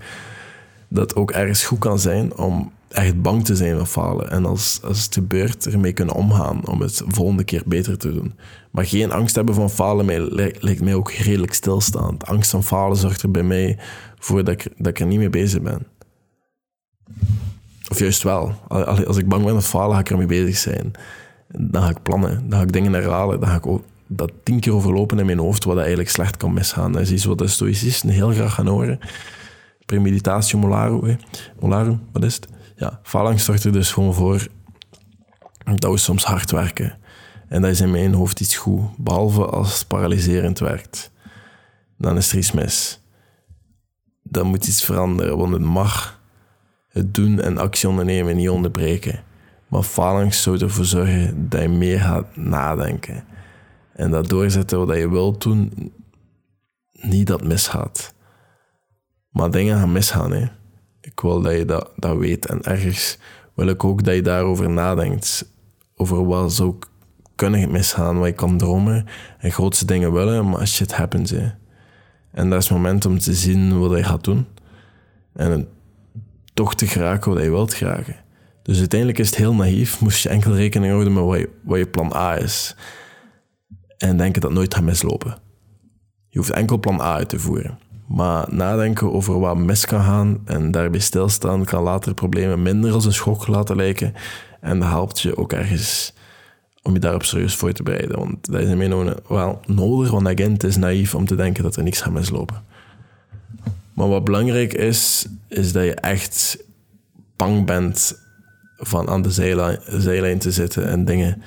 dat 0.88 1.10
het 1.10 1.16
ook 1.16 1.32
ergens 1.32 1.64
goed 1.64 1.80
kan 1.80 2.00
zijn 2.00 2.38
om 2.38 2.72
echt 2.88 3.22
bang 3.22 3.46
te 3.46 3.56
zijn 3.56 3.78
van 3.78 3.88
falen. 3.88 4.32
En 4.32 4.46
als, 4.46 4.80
als 4.84 5.04
het 5.04 5.14
gebeurt, 5.14 5.66
ermee 5.66 5.94
kunnen 5.94 6.16
omgaan 6.16 6.68
om 6.68 6.82
het 6.82 7.02
volgende 7.08 7.44
keer 7.44 7.64
beter 7.66 7.98
te 7.98 8.14
doen. 8.14 8.34
Maar 8.72 8.86
geen 8.86 9.12
angst 9.12 9.36
hebben 9.36 9.56
van 9.56 9.70
falen 9.70 10.34
lijkt 10.60 10.82
mij 10.82 10.94
ook 10.94 11.12
redelijk 11.12 11.54
stilstaand. 11.54 12.26
Angst 12.26 12.52
van 12.52 12.64
falen 12.64 12.98
zorgt 12.98 13.22
er 13.22 13.32
bij 13.32 13.44
mij 13.44 13.78
voor 14.20 14.44
dat 14.44 14.54
ik, 14.54 14.68
dat 14.78 14.88
ik 14.88 15.00
er 15.00 15.06
niet 15.06 15.20
mee 15.20 15.30
bezig 15.30 15.62
ben. 15.62 15.88
Of 17.92 18.00
juist 18.00 18.24
wel. 18.24 18.54
Als 19.08 19.18
ik 19.18 19.28
bang 19.28 19.44
ben 19.44 19.54
van 19.54 19.64
falen, 19.64 19.94
ga 19.94 20.00
ik 20.00 20.10
ermee 20.10 20.26
bezig 20.26 20.58
zijn 20.58 20.94
dan 21.58 21.82
ga 21.82 21.90
ik 21.90 22.04
plannen, 22.04 22.50
dan 22.50 22.60
ga 22.60 22.66
ik 22.66 22.74
dingen 22.74 22.94
herhalen, 22.94 23.40
dan 23.40 23.50
ga 23.50 23.56
ik 23.56 23.82
dat 24.08 24.32
tien 24.44 24.60
keer 24.60 24.74
overlopen 24.74 25.20
in 25.20 25.26
mijn 25.26 25.38
hoofd 25.38 25.64
wat 25.64 25.78
eigenlijk 25.78 26.10
slecht 26.10 26.38
kan 26.38 26.54
misgaan. 26.54 26.92
Dat 26.92 27.02
is 27.02 27.12
iets 27.12 27.26
wat 27.26 27.38
de 27.38 27.48
stoïcisten 27.48 28.10
heel 28.10 28.32
graag 28.32 28.54
gaan 28.54 28.68
horen. 28.68 29.00
Premeditatio 29.86 30.60
molarum, 30.60 31.18
molarum, 31.60 32.02
wat 32.12 32.24
is 32.24 32.36
het? 32.36 32.48
Ja, 32.76 33.00
phalanx 33.04 33.46
zorgt 33.46 33.64
er 33.64 33.72
dus 33.72 33.92
gewoon 33.92 34.14
voor 34.14 34.48
dat 35.74 35.92
we 35.92 35.98
soms 35.98 36.24
hard 36.24 36.52
werken. 36.52 36.98
En 37.48 37.62
dat 37.62 37.72
is 37.72 37.82
in 37.82 37.92
mijn 37.92 38.14
hoofd 38.14 38.40
iets 38.40 38.56
goed, 38.56 38.98
behalve 38.98 39.46
als 39.46 39.80
het 39.80 39.88
paralyserend 39.88 40.60
werkt. 40.60 41.12
Dan 41.98 42.18
is 42.18 42.32
er 42.32 42.38
iets 42.38 42.52
mis. 42.52 43.02
Dan 44.24 44.48
moet 44.48 44.68
iets 44.68 44.84
veranderen, 44.84 45.38
want 45.38 45.54
het 45.54 45.62
mag 45.62 46.20
het 46.90 47.14
doen 47.14 47.40
en 47.40 47.58
actie 47.58 47.90
ondernemen 47.90 48.36
niet 48.36 48.50
onderbreken. 48.50 49.24
Maar 49.76 49.84
phalanx 49.84 50.42
zou 50.42 50.58
ervoor 50.60 50.86
zorgen 50.86 51.50
dat 51.50 51.62
je 51.62 51.70
meer 51.70 52.00
gaat 52.00 52.36
nadenken. 52.36 53.24
En 53.94 54.12
dat 54.12 54.30
doorzetten 54.30 54.88
wat 54.88 54.98
je 54.98 55.10
wilt 55.10 55.42
doen, 55.42 55.92
niet 56.92 57.28
dat 57.28 57.44
misgaat. 57.44 58.14
Maar 59.30 59.52
dingen 59.52 59.78
gaan 59.78 59.92
misgaan. 59.92 60.32
Hè. 60.32 60.46
Ik 61.02 61.20
wil 61.20 61.42
dat 61.42 61.54
je 61.54 61.66
dat, 61.66 61.92
dat 61.96 62.18
weet. 62.18 62.46
En 62.46 62.62
ergens 62.62 63.18
wil 63.54 63.68
ik 63.68 63.84
ook 63.84 64.04
dat 64.04 64.16
je 64.16 64.22
daarover 64.22 64.70
nadenkt. 64.70 65.52
Over 65.96 66.26
wat 66.26 66.54
zou 66.54 66.76
kunnen 67.36 67.72
misgaan, 67.72 68.18
wat 68.18 68.28
je 68.28 68.34
kan 68.34 68.58
dromen 68.58 69.06
en 69.40 69.52
grootste 69.52 69.86
dingen 69.86 70.14
willen, 70.14 70.50
maar 70.50 70.68
shit 70.68 70.94
happens. 70.94 71.32
Hè. 71.32 71.52
En 72.32 72.50
dat 72.50 72.62
is 72.62 72.70
het 72.70 72.78
moment 72.78 73.06
om 73.06 73.20
te 73.20 73.34
zien 73.34 73.80
wat 73.80 73.98
je 73.98 74.04
gaat 74.04 74.24
doen. 74.24 74.46
En 75.34 75.68
toch 76.54 76.76
te 76.76 76.88
geraken 76.88 77.34
wat 77.34 77.44
je 77.44 77.50
wilt 77.50 77.74
geraken. 77.74 78.24
Dus 78.66 78.80
uiteindelijk 78.80 79.20
is 79.20 79.30
het 79.30 79.38
heel 79.38 79.54
naïef, 79.54 80.02
moest 80.02 80.24
je 80.24 80.30
enkel 80.30 80.56
rekening 80.56 80.92
houden 80.92 81.14
met 81.14 81.24
wat 81.24 81.38
je, 81.38 81.50
wat 81.64 81.78
je 81.78 81.88
plan 81.88 82.14
A 82.16 82.38
is. 82.38 82.76
En 83.98 84.18
denken 84.18 84.42
dat 84.42 84.52
nooit 84.52 84.74
gaat 84.74 84.84
mislopen. 84.84 85.38
Je 86.30 86.38
hoeft 86.38 86.52
enkel 86.52 86.78
plan 86.78 87.00
A 87.00 87.14
uit 87.14 87.30
te 87.30 87.40
voeren. 87.40 87.80
Maar 88.08 88.48
nadenken 88.54 89.14
over 89.14 89.40
wat 89.40 89.58
mis 89.58 89.86
kan 89.86 90.04
gaan 90.04 90.42
en 90.46 90.72
daarbij 90.72 91.00
stilstaan 91.00 91.66
kan 91.66 91.84
later 91.84 92.14
problemen 92.14 92.62
minder 92.62 92.94
als 92.94 93.06
een 93.06 93.14
schok 93.14 93.48
laten 93.48 93.76
lijken. 93.76 94.14
En 94.62 94.80
dat 94.80 94.90
helpt 94.90 95.20
je 95.20 95.38
ook 95.38 95.54
ergens 95.54 96.14
om 96.82 96.94
je 96.94 97.00
daarop 97.00 97.24
serieus 97.24 97.56
voor 97.56 97.72
te 97.72 97.84
bereiden. 97.84 98.18
Want 98.18 98.52
dat 98.52 98.62
is 98.62 98.70
in 98.70 98.78
mijn 98.78 99.16
wel 99.28 99.62
nodig, 99.66 100.12
want 100.12 100.28
again, 100.28 100.52
het 100.52 100.64
is 100.64 100.76
naïef 100.76 101.16
om 101.16 101.26
te 101.26 101.36
denken 101.36 101.64
dat 101.64 101.76
er 101.76 101.84
niks 101.84 102.02
gaat 102.02 102.14
mislopen. 102.14 102.64
Maar 103.94 104.08
wat 104.08 104.24
belangrijk 104.24 104.74
is, 104.74 105.26
is 105.48 105.72
dat 105.72 105.84
je 105.84 105.94
echt 105.94 106.64
bang 107.36 107.66
bent 107.66 108.24
van 108.78 109.10
aan 109.10 109.22
de 109.22 109.32
zijlijn, 109.88 110.38
te 110.38 110.52
zitten 110.52 110.88
en 110.88 111.06
dingen 111.06 111.42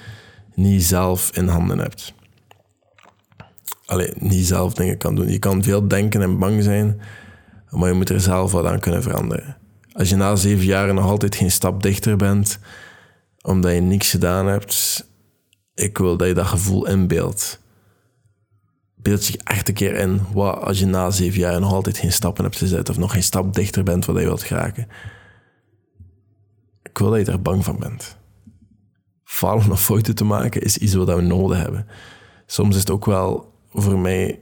niet 0.54 0.84
zelf 0.84 1.36
in 1.36 1.48
handen 1.48 1.78
hebt. 1.78 2.14
Alleen 3.86 4.14
niet 4.18 4.46
zelf 4.46 4.74
dingen 4.74 4.98
kan 4.98 5.14
doen. 5.14 5.28
Je 5.28 5.38
kan 5.38 5.62
veel 5.62 5.88
denken 5.88 6.22
en 6.22 6.38
bang 6.38 6.62
zijn, 6.62 7.00
maar 7.70 7.88
je 7.88 7.94
moet 7.94 8.10
er 8.10 8.20
zelf 8.20 8.52
wat 8.52 8.66
aan 8.66 8.80
kunnen 8.80 9.02
veranderen. 9.02 9.56
Als 9.92 10.08
je 10.08 10.16
na 10.16 10.36
zeven 10.36 10.64
jaar 10.64 10.94
nog 10.94 11.04
altijd 11.04 11.34
geen 11.34 11.50
stap 11.50 11.82
dichter 11.82 12.16
bent, 12.16 12.58
omdat 13.42 13.72
je 13.72 13.80
niks 13.80 14.10
gedaan 14.10 14.46
hebt, 14.46 15.06
ik 15.74 15.98
wil 15.98 16.16
dat 16.16 16.28
je 16.28 16.34
dat 16.34 16.46
gevoel 16.46 16.86
inbeeldt. 16.86 17.60
Beeld 18.94 19.26
je 19.26 19.38
echt 19.44 19.68
een 19.68 19.74
keer 19.74 19.94
in 19.94 20.20
wat 20.32 20.60
als 20.60 20.78
je 20.78 20.86
na 20.86 21.10
zeven 21.10 21.38
jaar 21.38 21.60
nog 21.60 21.72
altijd 21.72 21.98
geen 21.98 22.12
stappen 22.12 22.44
hebt 22.44 22.56
gezet 22.56 22.88
of 22.88 22.98
nog 22.98 23.12
geen 23.12 23.22
stap 23.22 23.54
dichter 23.54 23.82
bent 23.82 24.04
wat 24.04 24.16
je 24.16 24.24
wilt 24.24 24.42
geraken. 24.42 24.88
Ik 26.98 27.04
wil 27.04 27.12
dat 27.12 27.26
je 27.26 27.32
er 27.32 27.42
bang 27.42 27.64
van 27.64 27.78
bent. 27.78 28.16
Falen 29.24 29.70
of 29.70 29.84
fouten 29.84 30.14
te 30.14 30.24
maken 30.24 30.62
is 30.62 30.76
iets 30.76 30.94
wat 30.94 31.14
we 31.14 31.20
nodig 31.20 31.58
hebben. 31.58 31.86
Soms 32.46 32.74
is 32.74 32.80
het 32.80 32.90
ook 32.90 33.04
wel 33.04 33.52
voor 33.72 33.98
mij 33.98 34.40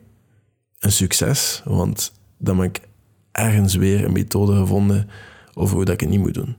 een 0.78 0.92
succes, 0.92 1.62
want 1.64 2.12
dan 2.38 2.60
heb 2.60 2.68
ik 2.76 2.88
ergens 3.32 3.74
weer 3.74 4.04
een 4.04 4.12
methode 4.12 4.56
gevonden 4.56 5.08
over 5.54 5.74
hoe 5.76 5.84
dat 5.84 5.94
ik 5.94 6.00
het 6.00 6.08
niet 6.08 6.20
moet 6.20 6.34
doen. 6.34 6.56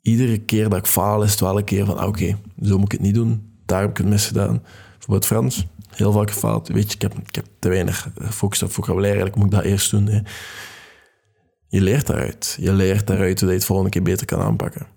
Iedere 0.00 0.38
keer 0.38 0.68
dat 0.68 0.78
ik 0.78 0.86
faal, 0.86 1.22
is 1.22 1.30
het 1.30 1.40
wel 1.40 1.58
een 1.58 1.64
keer 1.64 1.84
van, 1.84 1.98
ah, 1.98 2.08
oké, 2.08 2.38
zo 2.62 2.78
moet 2.78 2.92
ik 2.92 2.98
het 2.98 3.06
niet 3.06 3.14
doen. 3.14 3.52
Daar 3.66 3.80
heb 3.80 3.90
ik 3.90 3.96
het 3.96 4.06
misgedaan. 4.06 4.62
Bijvoorbeeld 4.90 5.26
Frans, 5.26 5.66
heel 5.88 6.12
vaak 6.12 6.30
gefaald. 6.30 6.68
Weet 6.68 6.88
je, 6.88 6.94
ik 6.94 7.02
heb, 7.02 7.14
ik 7.28 7.34
heb 7.34 7.46
te 7.58 7.68
weinig 7.68 8.10
gefocust 8.18 8.62
op 8.62 8.72
vocabulaire, 8.72 9.18
eigenlijk 9.18 9.36
moet 9.36 9.52
ik 9.52 9.62
dat 9.62 9.72
eerst 9.72 9.90
doen. 9.90 10.26
Je 11.68 11.80
leert 11.80 12.06
daaruit. 12.06 12.56
Je 12.60 12.72
leert 12.72 13.06
daaruit 13.06 13.40
hoe 13.40 13.48
je 13.48 13.54
het 13.54 13.64
volgende 13.64 13.90
keer 13.90 14.02
beter 14.02 14.26
kan 14.26 14.40
aanpakken. 14.40 14.94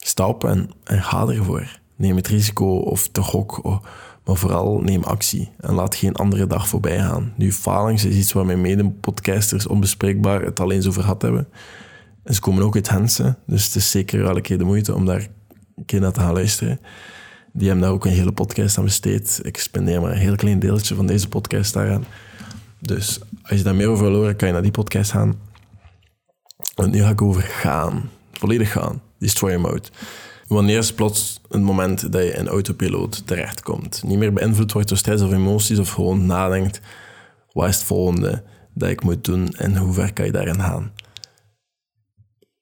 Stap 0.00 0.44
en, 0.44 0.70
en 0.84 1.02
ga 1.02 1.26
ervoor. 1.26 1.78
Neem 1.96 2.16
het 2.16 2.28
risico 2.28 2.76
of 2.76 3.08
de 3.08 3.22
gok, 3.22 3.80
maar 4.24 4.36
vooral 4.36 4.80
neem 4.80 5.02
actie 5.02 5.50
en 5.60 5.74
laat 5.74 5.94
geen 5.94 6.14
andere 6.14 6.46
dag 6.46 6.68
voorbij 6.68 6.98
gaan. 6.98 7.32
Nu, 7.36 7.52
falings 7.52 8.04
is 8.04 8.16
iets 8.16 8.32
waar 8.32 8.46
mijn 8.46 8.60
mede-podcasters 8.60 9.66
onbespreekbaar 9.66 10.42
het 10.42 10.60
al 10.60 10.72
eens 10.72 10.86
over 10.86 11.02
gehad 11.02 11.22
hebben. 11.22 11.48
En 12.24 12.34
ze 12.34 12.40
komen 12.40 12.62
ook 12.62 12.74
uit 12.74 12.90
Hensen, 12.90 13.38
dus 13.46 13.64
het 13.64 13.74
is 13.74 13.90
zeker 13.90 14.22
wel 14.22 14.36
een 14.36 14.42
keer 14.42 14.58
de 14.58 14.64
moeite 14.64 14.94
om 14.94 15.06
daar 15.06 15.28
een 15.76 15.84
keer 15.84 16.00
naar 16.00 16.12
te 16.12 16.20
gaan 16.20 16.34
luisteren. 16.34 16.80
Die 17.52 17.66
hebben 17.66 17.84
daar 17.84 17.94
ook 17.94 18.04
een 18.04 18.12
hele 18.12 18.32
podcast 18.32 18.78
aan 18.78 18.84
besteed. 18.84 19.40
Ik 19.42 19.58
spendeer 19.58 20.00
maar 20.00 20.10
een 20.10 20.18
heel 20.18 20.36
klein 20.36 20.58
deeltje 20.58 20.94
van 20.94 21.06
deze 21.06 21.28
podcast 21.28 21.72
daaraan. 21.72 22.04
Dus 22.78 23.20
als 23.42 23.58
je 23.58 23.64
daar 23.64 23.74
meer 23.74 23.88
over 23.88 24.10
wil 24.10 24.34
kan 24.34 24.48
je 24.48 24.54
naar 24.54 24.62
die 24.62 24.70
podcast 24.70 25.10
gaan. 25.10 25.40
En 26.74 26.90
nu 26.90 27.00
ga 27.02 27.08
ik 27.08 27.22
over 27.22 27.42
gaan. 27.42 28.10
Volledig 28.32 28.72
gaan. 28.72 29.00
Destroy 29.20 29.56
mode 29.56 29.88
wanneer 30.54 30.78
is 30.78 30.94
plots 30.94 31.40
een 31.48 31.62
moment 31.62 32.12
dat 32.12 32.22
je 32.22 32.32
in 32.32 32.48
autopiloot 32.48 33.26
terechtkomt? 33.26 34.02
Niet 34.06 34.18
meer 34.18 34.32
beïnvloed 34.32 34.72
wordt 34.72 34.88
door 34.88 34.98
stress 34.98 35.22
of 35.22 35.32
emoties 35.32 35.78
of 35.78 35.90
gewoon 35.90 36.26
nadenkt, 36.26 36.80
wat 37.52 37.68
is 37.68 37.74
het 37.74 37.84
volgende 37.84 38.42
dat 38.74 38.88
ik 38.88 39.02
moet 39.02 39.24
doen 39.24 39.48
en 39.48 39.76
hoe 39.76 39.92
ver 39.92 40.12
kan 40.12 40.24
je 40.24 40.32
daarin 40.32 40.60
gaan? 40.60 40.92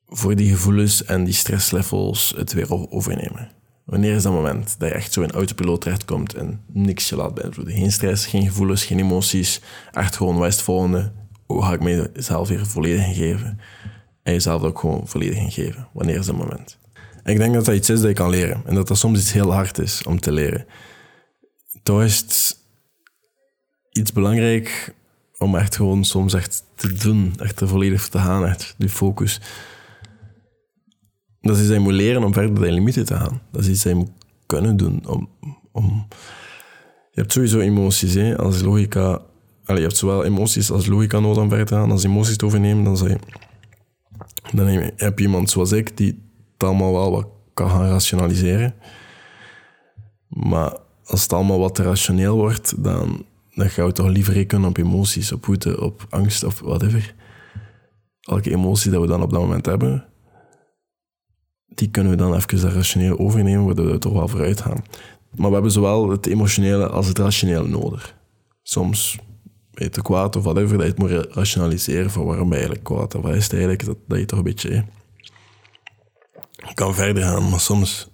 Voor 0.07 0.37
die 0.37 0.51
gevoelens 0.51 1.05
en 1.05 1.25
die 1.25 1.35
stresslevels 1.35 2.35
het 2.37 2.53
weer 2.53 2.91
overnemen. 2.91 3.51
Wanneer 3.85 4.15
is 4.15 4.23
dat 4.23 4.33
moment 4.33 4.75
dat 4.79 4.89
je 4.89 4.95
echt 4.95 5.13
zo 5.13 5.23
in 5.23 5.31
autopiloot 5.31 5.81
terechtkomt 5.81 6.35
en 6.35 6.61
niks 6.67 7.09
je 7.09 7.17
laat 7.17 7.35
beïnvloeden? 7.35 7.75
Geen 7.75 7.93
stress, 7.93 8.27
geen 8.27 8.47
gevoelens, 8.47 8.85
geen 8.85 8.99
emoties. 8.99 9.61
Echt 9.93 10.17
gewoon, 10.17 10.37
wat 10.37 10.49
is 10.49 10.55
het 10.55 10.65
volgende? 10.65 11.13
Hoe 11.47 11.63
ga 11.63 11.73
ik 11.73 11.81
mezelf 11.81 12.49
weer 12.49 12.67
volledig 12.67 13.17
geven? 13.17 13.61
En 14.29 14.35
jezelf 14.35 14.63
ook 14.63 14.79
gewoon 14.79 15.09
volledig 15.09 15.37
in 15.37 15.51
geven. 15.51 15.89
Wanneer 15.93 16.19
is 16.19 16.27
dat 16.27 16.37
moment? 16.37 16.79
ik 17.25 17.37
denk 17.37 17.55
dat 17.55 17.65
dat 17.65 17.75
iets 17.75 17.91
is 17.91 18.01
dat 18.01 18.09
je 18.09 18.15
kan 18.15 18.31
leren. 18.31 18.63
En 18.67 18.75
dat 18.75 18.89
dat 18.89 18.99
soms 18.99 19.19
iets 19.19 19.33
heel 19.33 19.53
hard 19.53 19.79
is 19.79 20.03
om 20.03 20.21
te 20.21 20.33
leren. 20.33 20.67
Toch 21.83 22.03
is 22.03 22.19
het 22.19 22.59
iets 23.91 24.13
belangrijk 24.13 24.95
om 25.39 25.57
echt 25.57 25.77
gewoon 25.77 26.05
soms 26.05 26.35
echt 26.35 26.65
te 26.75 26.93
doen. 26.93 27.33
Echt 27.39 27.61
volledig 27.65 28.09
te 28.09 28.19
gaan, 28.19 28.47
echt 28.47 28.75
die 28.79 28.89
focus. 28.89 29.41
Dat 31.41 31.55
is 31.55 31.59
iets 31.59 31.69
dat 31.69 31.77
je 31.77 31.83
moet 31.83 31.93
leren 31.93 32.25
om 32.25 32.33
verder 32.33 32.67
je 32.67 32.73
limieten 32.73 33.05
te 33.05 33.17
gaan. 33.17 33.43
Dat 33.53 33.63
is 33.63 33.69
iets 33.69 33.83
dat 33.83 33.95
moet 33.95 34.11
kunnen 34.47 34.77
doen. 34.77 35.07
Om, 35.07 35.29
om... 35.73 36.07
Je 37.11 37.21
hebt 37.21 37.33
sowieso 37.33 37.59
emoties, 37.59 38.37
als 38.37 38.63
logica... 38.63 39.23
Allee, 39.65 39.81
je 39.81 39.87
hebt 39.87 39.99
zowel 39.99 40.25
emoties 40.25 40.71
als 40.71 40.87
logica 40.87 41.19
nodig 41.19 41.43
om 41.43 41.49
verder 41.49 41.67
te 41.67 41.75
gaan. 41.75 41.91
Als 41.91 42.05
emoties 42.05 42.37
te 42.37 42.45
overnemen, 42.45 42.85
dan, 42.85 43.09
je, 43.09 43.19
dan 44.53 44.67
heb 44.97 45.19
je 45.19 45.25
iemand 45.25 45.51
zoals 45.51 45.73
ik 45.73 45.97
die 45.97 46.23
het 46.53 46.69
allemaal 46.69 46.93
wel 46.93 47.11
wat 47.11 47.27
kan 47.55 47.71
gaan 47.71 47.89
rationaliseren. 47.89 48.75
Maar 50.29 50.77
als 51.05 51.23
het 51.23 51.33
allemaal 51.33 51.59
wat 51.59 51.79
rationeel 51.79 52.37
wordt, 52.37 52.85
dan, 52.85 53.25
dan 53.55 53.71
gaan 53.71 53.87
we 53.87 53.93
toch 53.93 54.09
liever 54.09 54.33
rekenen 54.33 54.69
op 54.69 54.77
emoties, 54.77 55.33
op 55.33 55.47
woede, 55.47 55.81
op 55.81 56.07
angst 56.11 56.45
of 56.45 56.61
whatever. 56.61 57.15
Elke 58.21 58.51
emotie 58.51 58.91
dat 58.91 59.01
we 59.01 59.07
dan 59.07 59.23
op 59.23 59.31
dat 59.31 59.41
moment 59.41 59.67
hebben, 59.67 60.07
die 61.67 61.91
kunnen 61.91 62.13
we 62.13 62.19
dan 62.19 62.35
even 62.35 62.73
rationeel 62.73 63.19
overnemen, 63.19 63.65
waardoor 63.65 63.87
we 63.87 63.99
toch 63.99 64.13
wel 64.13 64.29
vooruit 64.29 64.61
gaan. 64.61 64.83
Maar 65.37 65.49
we 65.49 65.55
hebben 65.55 65.73
zowel 65.73 66.11
het 66.11 66.27
emotionele 66.27 66.89
als 66.89 67.07
het 67.07 67.19
rationele 67.19 67.69
nodig. 67.69 68.15
Soms 68.63 69.19
te 69.87 70.03
kwaad 70.03 70.37
of 70.37 70.43
whatever, 70.43 70.77
dat 70.79 70.87
je 70.87 70.93
het 70.93 70.99
moet 70.99 71.35
rationaliseren 71.35 72.11
van 72.11 72.25
waarom 72.25 72.49
ben 72.49 72.59
je 72.59 72.65
eigenlijk 72.65 72.85
kwaad. 72.85 73.15
Of 73.15 73.23
wat 73.23 73.35
is 73.35 73.49
eigenlijk 73.49 73.85
dat, 73.85 73.97
dat 74.07 74.19
je 74.19 74.25
toch 74.25 74.39
een 74.39 74.45
beetje 74.45 74.85
je 76.67 76.75
kan 76.75 76.95
verder 76.95 77.23
gaan, 77.23 77.49
maar 77.49 77.61
soms 77.61 78.09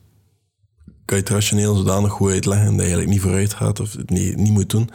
kan 1.05 1.17
je 1.17 1.23
het 1.23 1.33
rationeel 1.33 1.75
zodanig 1.75 2.13
goed 2.13 2.31
uitleggen 2.31 2.67
dat 2.67 2.75
je 2.75 2.81
eigenlijk 2.81 3.11
niet 3.11 3.21
vooruit 3.21 3.55
gaat 3.55 3.81
of 3.81 3.93
het 3.93 4.11
niet, 4.11 4.37
niet 4.37 4.53
moet 4.53 4.71
doen, 4.71 4.91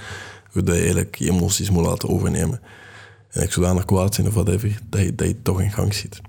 dat 0.54 0.68
je 0.68 0.74
eigenlijk 0.74 1.16
je 1.16 1.30
emoties 1.30 1.70
moet 1.70 1.86
laten 1.86 2.10
overnemen. 2.10 2.62
En 3.30 3.44
ik 3.44 3.52
zodanig 3.52 3.86
kwaad 3.86 4.16
zijn 4.16 4.28
of 4.28 4.34
whatever, 4.34 4.80
dat 4.90 5.02
je, 5.02 5.16
dat 5.16 5.28
je 5.28 5.42
toch 5.42 5.62
in 5.62 5.72
gang 5.72 5.94
ziet. 5.94 6.22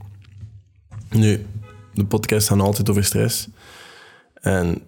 Nu, 1.11 1.47
de 1.95 2.05
podcast 2.05 2.49
gaan 2.49 2.61
altijd 2.61 2.91
over 2.91 3.05
stress. 3.05 3.49
En 4.35 4.83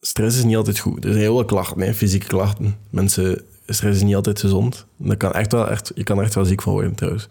stress 0.00 0.36
is 0.36 0.44
niet 0.44 0.56
altijd 0.56 0.78
goed. 0.78 1.04
Er 1.04 1.10
zijn 1.10 1.22
heel 1.22 1.44
klachten, 1.44 1.94
fysieke 1.94 2.26
klachten. 2.26 2.76
Mensen, 2.90 3.42
stress 3.74 3.96
is 3.96 4.02
niet 4.02 4.14
altijd 4.14 4.40
gezond. 4.40 4.86
Dat 4.96 5.16
kan 5.16 5.32
echt 5.32 5.52
wel, 5.52 5.68
echt, 5.68 5.92
je 5.94 6.02
kan 6.02 6.18
er 6.18 6.24
echt 6.24 6.34
wel 6.34 6.44
ziek 6.44 6.62
van 6.62 6.72
worden 6.72 6.94
trouwens. 6.94 7.28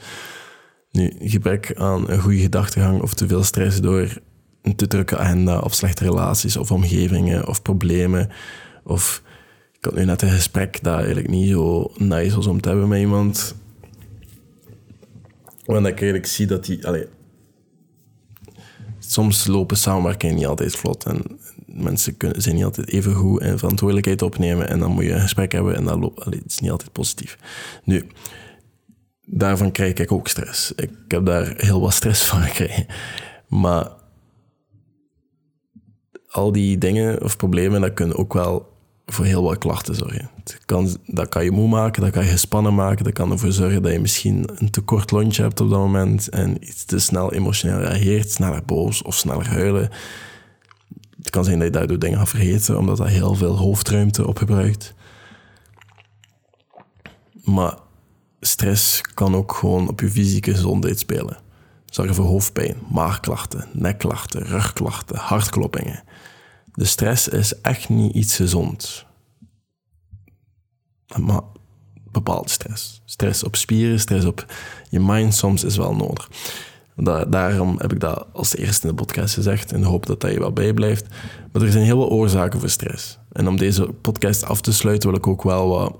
Nu, 0.91 1.13
gebrek 1.19 1.75
aan 1.75 2.09
een 2.09 2.19
goede 2.19 2.37
gedachtegang 2.37 3.01
of 3.01 3.13
te 3.13 3.27
veel 3.27 3.43
stress 3.43 3.81
door 3.81 4.21
een 4.61 4.75
te 4.75 4.87
drukke 4.87 5.17
agenda 5.17 5.59
of 5.59 5.73
slechte 5.73 6.03
relaties 6.03 6.57
of 6.57 6.71
omgevingen 6.71 7.47
of 7.47 7.61
problemen. 7.61 8.29
Of 8.83 9.21
ik 9.77 9.85
had 9.85 9.95
nu 9.95 10.05
net 10.05 10.21
een 10.21 10.29
gesprek 10.29 10.83
dat 10.83 10.95
eigenlijk 10.95 11.29
niet 11.29 11.49
zo 11.49 11.91
nice 11.97 12.35
was 12.35 12.47
om 12.47 12.61
te 12.61 12.69
hebben 12.69 12.87
met 12.87 12.99
iemand. 12.99 13.55
Want 15.65 15.87
ik 15.87 15.95
eigenlijk 15.95 16.25
zie 16.25 16.45
dat 16.45 16.65
die... 16.65 16.87
Allez, 16.87 17.05
soms 18.99 19.47
lopen 19.47 19.77
samenwerkingen 19.77 20.35
niet 20.35 20.45
altijd 20.45 20.75
vlot 20.75 21.03
en 21.03 21.21
mensen 21.77 22.17
kunnen, 22.17 22.41
zijn 22.41 22.55
niet 22.55 22.63
altijd 22.63 22.89
even 22.89 23.13
goed 23.13 23.41
en 23.41 23.59
verantwoordelijkheid 23.59 24.21
opnemen 24.21 24.69
en 24.69 24.79
dan 24.79 24.91
moet 24.91 25.03
je 25.03 25.11
een 25.11 25.21
gesprek 25.21 25.51
hebben 25.51 25.75
en 25.75 25.83
dat 25.83 25.99
loopt, 25.99 26.25
allez, 26.25 26.39
het 26.39 26.51
is 26.51 26.59
niet 26.59 26.71
altijd 26.71 26.91
positief. 26.91 27.37
Nu, 27.83 28.07
daarvan 29.25 29.71
krijg 29.71 29.93
ik 29.93 30.11
ook 30.11 30.27
stress. 30.27 30.71
Ik 30.75 30.91
heb 31.07 31.25
daar 31.25 31.53
heel 31.57 31.81
wat 31.81 31.93
stress 31.93 32.25
van 32.25 32.41
gekregen. 32.41 32.85
Maar 33.47 33.91
al 36.27 36.51
die 36.51 36.77
dingen 36.77 37.23
of 37.23 37.37
problemen, 37.37 37.81
dat 37.81 37.93
kunnen 37.93 38.17
ook 38.17 38.33
wel 38.33 38.75
voor 39.05 39.25
heel 39.25 39.43
wat 39.43 39.57
klachten 39.57 39.95
zorgen. 39.95 40.29
Kan, 40.65 40.97
dat 41.05 41.29
kan 41.29 41.43
je 41.43 41.51
moe 41.51 41.67
maken, 41.67 42.01
dat 42.01 42.11
kan 42.11 42.23
je 42.23 42.29
gespannen 42.29 42.75
maken, 42.75 43.03
dat 43.03 43.13
kan 43.13 43.31
ervoor 43.31 43.51
zorgen 43.51 43.81
dat 43.81 43.91
je 43.91 43.99
misschien 43.99 44.49
een 44.55 44.71
te 44.71 44.81
kort 44.81 45.11
lontje 45.11 45.41
hebt 45.41 45.61
op 45.61 45.69
dat 45.69 45.79
moment 45.79 46.29
en 46.29 46.57
iets 46.59 46.85
te 46.85 46.99
snel 46.99 47.33
emotioneel 47.33 47.79
reageert, 47.79 48.31
sneller 48.31 48.65
boos 48.65 49.01
of 49.01 49.15
sneller 49.15 49.47
huilen. 49.47 49.89
Het 51.27 51.35
kan 51.35 51.45
zijn 51.45 51.57
dat 51.57 51.67
je 51.67 51.73
daardoor 51.73 51.99
dingen 51.99 52.17
gaat 52.17 52.29
vergeten, 52.29 52.77
omdat 52.77 52.97
dat 52.97 53.07
heel 53.07 53.35
veel 53.35 53.57
hoofdruimte 53.57 54.27
opgebruikt. 54.27 54.93
Maar 57.43 57.77
stress 58.39 59.01
kan 59.01 59.35
ook 59.35 59.53
gewoon 59.53 59.89
op 59.89 59.99
je 59.99 60.09
fysieke 60.09 60.53
gezondheid 60.53 60.99
spelen. 60.99 61.37
Zorgen 61.85 62.15
voor 62.15 62.25
hoofdpijn, 62.25 62.77
maagklachten, 62.89 63.67
nekklachten, 63.73 64.43
rugklachten, 64.43 65.17
hartkloppingen. 65.17 66.03
De 66.73 66.85
stress 66.85 67.27
is 67.27 67.61
echt 67.61 67.89
niet 67.89 68.15
iets 68.15 68.35
gezond. 68.35 69.05
Maar 71.15 71.41
bepaalde 72.11 72.49
stress. 72.49 73.01
Stress 73.05 73.43
op 73.43 73.55
spieren, 73.55 73.99
stress 73.99 74.25
op 74.25 74.53
je 74.89 74.99
mind 74.99 75.35
soms 75.35 75.63
is 75.63 75.77
wel 75.77 75.95
nodig. 75.95 76.29
Daarom 77.05 77.75
heb 77.79 77.93
ik 77.93 77.99
dat 77.99 78.27
als 78.31 78.55
eerste 78.55 78.87
in 78.87 78.95
de 78.95 79.03
podcast 79.03 79.33
gezegd, 79.33 79.71
in 79.71 79.81
de 79.81 79.87
hoop 79.87 80.05
dat 80.05 80.21
dat 80.21 80.31
je 80.31 80.39
wel 80.39 80.53
bijblijft. 80.53 81.05
Maar 81.51 81.61
er 81.61 81.71
zijn 81.71 81.83
heel 81.83 82.01
veel 82.01 82.09
oorzaken 82.09 82.59
voor 82.59 82.69
stress. 82.69 83.19
En 83.31 83.47
om 83.47 83.57
deze 83.57 83.83
podcast 84.01 84.43
af 84.43 84.61
te 84.61 84.73
sluiten 84.73 85.09
wil 85.09 85.17
ik 85.17 85.27
ook 85.27 85.43
wel 85.43 85.67
wat 85.67 85.95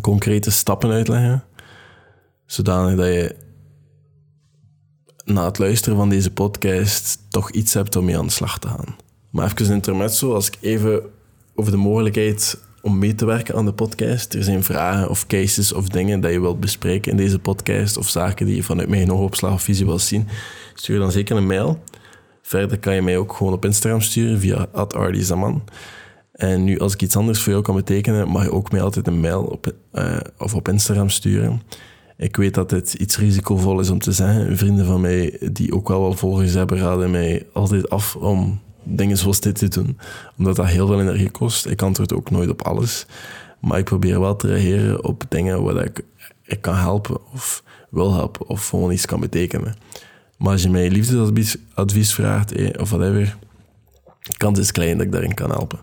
concrete 0.00 0.50
stappen 0.50 0.90
uitleggen. 0.90 1.44
Zodanig 2.46 2.96
dat 2.96 3.06
je 3.06 3.36
na 5.24 5.44
het 5.44 5.58
luisteren 5.58 5.98
van 5.98 6.08
deze 6.08 6.30
podcast 6.30 7.18
toch 7.28 7.50
iets 7.50 7.74
hebt 7.74 7.96
om 7.96 8.04
mee 8.04 8.18
aan 8.18 8.26
de 8.26 8.32
slag 8.32 8.58
te 8.58 8.68
gaan. 8.68 8.96
Maar 9.30 9.44
even 9.46 9.66
een 9.66 9.72
intermezzo, 9.72 10.34
als 10.34 10.46
ik 10.46 10.58
even 10.60 11.02
over 11.54 11.72
de 11.72 11.78
mogelijkheid 11.78 12.60
om 12.82 12.98
mee 12.98 13.14
te 13.14 13.24
werken 13.24 13.54
aan 13.54 13.64
de 13.64 13.72
podcast. 13.72 14.34
Er 14.34 14.42
zijn 14.42 14.62
vragen 14.62 15.08
of 15.08 15.26
cases 15.26 15.72
of 15.72 15.88
dingen 15.88 16.20
dat 16.20 16.32
je 16.32 16.40
wilt 16.40 16.60
bespreken 16.60 17.10
in 17.10 17.16
deze 17.16 17.38
podcast 17.38 17.96
of 17.96 18.08
zaken 18.08 18.46
die 18.46 18.56
je 18.56 18.62
vanuit 18.62 18.88
mijn 18.88 19.12
oogopslag 19.12 19.52
of 19.52 19.62
visie 19.62 19.86
wilt 19.86 20.00
zien. 20.00 20.28
Stuur 20.74 20.98
dan 20.98 21.12
zeker 21.12 21.36
een 21.36 21.46
mail. 21.46 21.82
Verder 22.42 22.78
kan 22.78 22.94
je 22.94 23.02
mij 23.02 23.16
ook 23.16 23.32
gewoon 23.32 23.52
op 23.52 23.64
Instagram 23.64 24.00
sturen 24.00 24.40
via 24.40 24.66
@ardizaman. 24.72 25.64
En 26.32 26.64
nu, 26.64 26.78
als 26.78 26.92
ik 26.92 27.02
iets 27.02 27.16
anders 27.16 27.40
voor 27.40 27.52
jou 27.52 27.64
kan 27.64 27.74
betekenen, 27.74 28.28
mag 28.28 28.44
je 28.44 28.52
ook 28.52 28.72
mij 28.72 28.82
altijd 28.82 29.06
een 29.06 29.20
mail 29.20 29.42
op, 29.42 29.74
uh, 29.92 30.16
of 30.38 30.54
op 30.54 30.68
Instagram 30.68 31.08
sturen. 31.08 31.62
Ik 32.16 32.36
weet 32.36 32.54
dat 32.54 32.70
dit 32.70 32.94
iets 32.94 33.18
risicovol 33.18 33.80
is 33.80 33.90
om 33.90 33.98
te 33.98 34.12
zeggen. 34.12 34.56
Vrienden 34.56 34.86
van 34.86 35.00
mij, 35.00 35.38
die 35.52 35.74
ook 35.74 35.88
wel 35.88 36.00
wat 36.00 36.18
volgers 36.18 36.54
hebben, 36.54 36.78
raden 36.78 37.10
mij 37.10 37.46
altijd 37.52 37.90
af 37.90 38.16
om 38.16 38.60
dingen 38.82 39.16
zoals 39.16 39.40
dit 39.40 39.58
te 39.58 39.68
doen. 39.68 39.98
Omdat 40.38 40.56
dat 40.56 40.66
heel 40.66 40.86
veel 40.86 41.00
energie 41.00 41.30
kost. 41.30 41.66
Ik 41.66 41.82
antwoord 41.82 42.12
ook 42.12 42.30
nooit 42.30 42.50
op 42.50 42.62
alles. 42.62 43.06
Maar 43.60 43.78
ik 43.78 43.84
probeer 43.84 44.20
wel 44.20 44.36
te 44.36 44.46
reageren 44.46 45.04
op 45.04 45.24
dingen 45.28 45.62
waar 45.62 45.84
ik, 45.84 46.04
ik 46.44 46.60
kan 46.60 46.74
helpen 46.74 47.18
of 47.32 47.62
wil 47.90 48.14
helpen 48.14 48.48
of 48.48 48.68
gewoon 48.68 48.92
iets 48.92 49.06
kan 49.06 49.20
betekenen. 49.20 49.74
Maar 50.36 50.52
als 50.52 50.62
je 50.62 50.70
mij 50.70 50.90
liefdesadvies 50.90 51.56
advies 51.74 52.14
vraagt 52.14 52.52
eh, 52.52 52.80
of 52.80 52.90
whatever, 52.90 53.36
de 54.20 54.36
kans 54.36 54.58
is 54.58 54.72
klein 54.72 54.96
dat 54.96 55.06
ik 55.06 55.12
daarin 55.12 55.34
kan 55.34 55.50
helpen. 55.50 55.78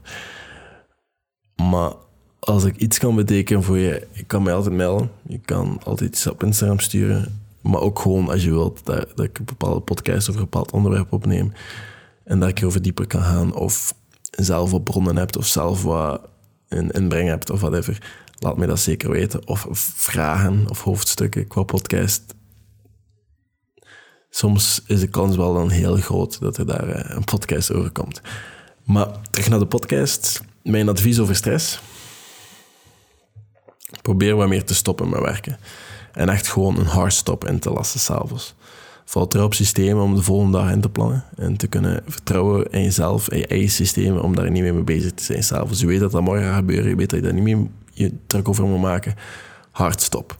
Maar 1.56 1.94
als 2.40 2.64
ik 2.64 2.76
iets 2.76 2.98
kan 2.98 3.16
betekenen 3.16 3.64
voor 3.64 3.78
je, 3.78 4.08
ik 4.12 4.28
kan 4.28 4.44
mij 4.44 4.54
altijd 4.54 4.76
melden. 4.76 5.12
Je 5.28 5.40
kan 5.46 5.80
altijd 5.84 6.10
iets 6.10 6.28
op 6.28 6.44
Instagram 6.44 6.80
sturen. 6.80 7.42
Maar 7.62 7.82
ook 7.82 8.00
gewoon 8.00 8.30
als 8.30 8.44
je 8.44 8.50
wilt 8.50 8.86
dat, 8.86 9.08
dat 9.16 9.26
ik 9.26 9.38
een 9.38 9.46
bepaalde 9.46 9.80
podcast 9.80 10.30
of 10.30 10.36
een 10.36 10.42
bepaald 10.42 10.72
onderwerp 10.72 11.14
opneem. 11.14 11.54
En 12.30 12.40
dat 12.40 12.50
ik 12.50 12.60
erover 12.60 12.82
dieper 12.82 13.08
kan 13.08 13.22
gaan. 13.22 13.54
Of 13.54 13.94
zelf 14.22 14.74
op 14.74 14.84
bronnen 14.84 15.18
hebt 15.18 15.38
of 15.38 15.46
zelf 15.46 15.84
wat 15.84 16.22
inbreng 16.68 17.28
hebt 17.28 17.50
of 17.50 17.62
whatever. 17.62 18.02
Laat 18.40 18.58
mij 18.58 18.68
dat 18.68 18.80
zeker 18.80 19.10
weten. 19.12 19.48
Of 19.48 19.68
vragen 19.96 20.70
of 20.70 20.82
hoofdstukken 20.84 21.48
qua 21.48 21.64
podcast. 21.64 22.24
Soms 24.30 24.82
is 24.86 25.00
de 25.00 25.08
kans 25.08 25.36
wel 25.36 25.54
dan 25.54 25.70
heel 25.70 25.96
groot 25.96 26.40
dat 26.40 26.58
er 26.58 26.66
daar 26.66 26.90
eh, 26.90 27.16
een 27.16 27.24
podcast 27.24 27.74
over 27.74 27.92
komt. 27.92 28.22
Maar 28.84 29.08
terug 29.30 29.50
naar 29.50 29.60
de 29.60 29.66
podcast. 29.66 30.42
Mijn 30.64 30.90
advies 30.90 31.20
over 31.20 31.36
stress. 31.36 31.80
Probeer 34.02 34.36
wat 34.36 34.48
meer 34.48 34.64
te 34.64 34.76
stoppen 34.76 35.10
met 35.10 35.20
werken. 35.22 35.60
En 36.14 36.30
echt 36.30 36.48
gewoon 36.48 36.78
een 36.78 36.86
hard 36.86 37.14
stop 37.14 37.46
in 37.48 37.60
te 37.60 37.72
lassen 37.72 38.00
s'avonds. 38.00 38.56
Vertrouw 39.10 39.46
op 39.46 39.54
systemen 39.54 40.04
om 40.04 40.16
de 40.16 40.22
volgende 40.22 40.58
dag 40.58 40.72
in 40.72 40.82
te 40.82 40.90
plannen. 40.90 41.24
En 41.36 41.58
te 41.58 41.68
kunnen 41.68 42.02
vertrouwen 42.08 42.72
in 42.72 42.84
jezelf 42.84 43.28
en 43.28 43.38
je 43.38 43.48
eigen 43.48 43.70
systemen 43.70 44.22
om 44.22 44.36
daar 44.36 44.52
niet 44.52 44.62
meer 44.62 44.74
mee 44.74 44.84
bezig 44.84 45.12
te 45.12 45.24
zijn 45.24 45.44
s'avonds. 45.44 45.80
Je 45.80 45.88
weet 45.88 46.00
dat 46.00 46.12
dat 46.12 46.22
morgen 46.22 46.46
gaat 46.46 46.56
gebeuren. 46.56 46.90
Je 46.90 46.96
weet 46.96 47.10
dat 47.10 47.20
je 47.20 47.26
daar 47.26 47.34
niet 47.34 47.44
meer 47.44 47.68
je 47.94 48.14
druk 48.28 48.50
over 48.50 48.66
moet 48.66 48.82
maken. 48.82 49.16
Hard 49.72 50.02
stop. 50.02 50.40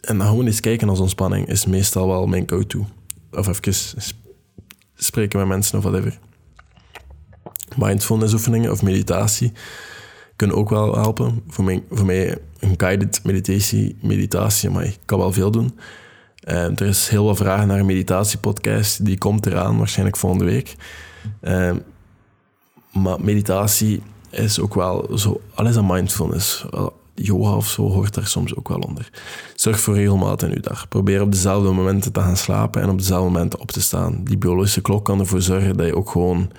En 0.00 0.18
dan 0.18 0.26
gewoon 0.26 0.46
eens 0.46 0.60
kijken 0.60 0.88
als 0.88 1.00
ontspanning 1.00 1.48
is 1.48 1.66
meestal 1.66 2.08
wel 2.08 2.26
mijn 2.26 2.48
go-to. 2.48 2.86
Of 3.30 3.48
even 3.48 4.02
spreken 4.94 5.38
met 5.38 5.48
mensen 5.48 5.78
of 5.78 5.84
whatever. 5.84 6.18
Mindfulness 7.76 8.32
oefeningen 8.32 8.72
of 8.72 8.82
meditatie 8.82 9.52
kunnen 10.36 10.56
ook 10.56 10.70
wel 10.70 10.94
helpen. 10.94 11.42
Voor 11.48 11.64
mij, 11.64 11.82
voor 11.90 12.06
mij 12.06 12.38
een 12.58 12.74
guided 12.76 13.20
meditatie, 13.24 13.96
meditatie, 14.00 14.70
maar 14.70 14.84
ik 14.84 14.98
kan 15.04 15.18
wel 15.18 15.32
veel 15.32 15.50
doen. 15.50 15.72
Uh, 16.46 16.80
er 16.80 16.82
is 16.82 17.08
heel 17.08 17.24
wat 17.24 17.36
vragen 17.36 17.68
naar 17.68 17.78
een 17.78 17.86
meditatiepodcast. 17.86 19.04
Die 19.04 19.18
komt 19.18 19.46
eraan, 19.46 19.78
waarschijnlijk 19.78 20.16
volgende 20.16 20.44
week. 20.44 20.76
Uh, 21.42 21.72
maar 22.92 23.20
meditatie 23.20 24.02
is 24.30 24.60
ook 24.60 24.74
wel 24.74 25.18
zo... 25.18 25.40
Alles 25.54 25.76
aan 25.76 25.86
mindfulness. 25.86 26.64
Yoga 27.14 27.56
of 27.56 27.68
zo 27.68 27.90
hoort 27.90 28.14
daar 28.14 28.26
soms 28.26 28.56
ook 28.56 28.68
wel 28.68 28.78
onder. 28.78 29.10
Zorg 29.54 29.80
voor 29.80 29.94
regelmaat 29.94 30.42
in 30.42 30.50
uw 30.50 30.60
dag. 30.60 30.88
Probeer 30.88 31.22
op 31.22 31.32
dezelfde 31.32 31.70
momenten 31.70 32.12
te 32.12 32.20
gaan 32.20 32.36
slapen 32.36 32.82
en 32.82 32.88
op 32.88 32.98
dezelfde 32.98 33.30
momenten 33.30 33.60
op 33.60 33.70
te 33.70 33.80
staan. 33.80 34.24
Die 34.24 34.38
biologische 34.38 34.80
klok 34.80 35.04
kan 35.04 35.20
ervoor 35.20 35.42
zorgen 35.42 35.76
dat 35.76 35.86
je 35.86 35.96
ook 35.96 36.10
gewoon 36.10 36.50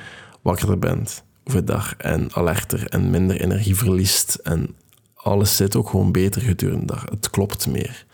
wakkerder 0.42 0.80
bent 0.80 1.24
overdag 1.44 1.96
en 1.98 2.34
alerter 2.34 2.88
en 2.88 3.10
minder 3.10 3.42
energie 3.42 3.76
verliest. 3.76 4.36
En 4.36 4.76
alles 5.16 5.56
zit 5.56 5.76
ook 5.76 5.90
gewoon 5.90 6.12
beter 6.12 6.42
gedurende 6.42 6.86
de 6.86 6.94
dag. 6.94 7.06
Het 7.10 7.30
klopt 7.30 7.68
meer. 7.68 8.06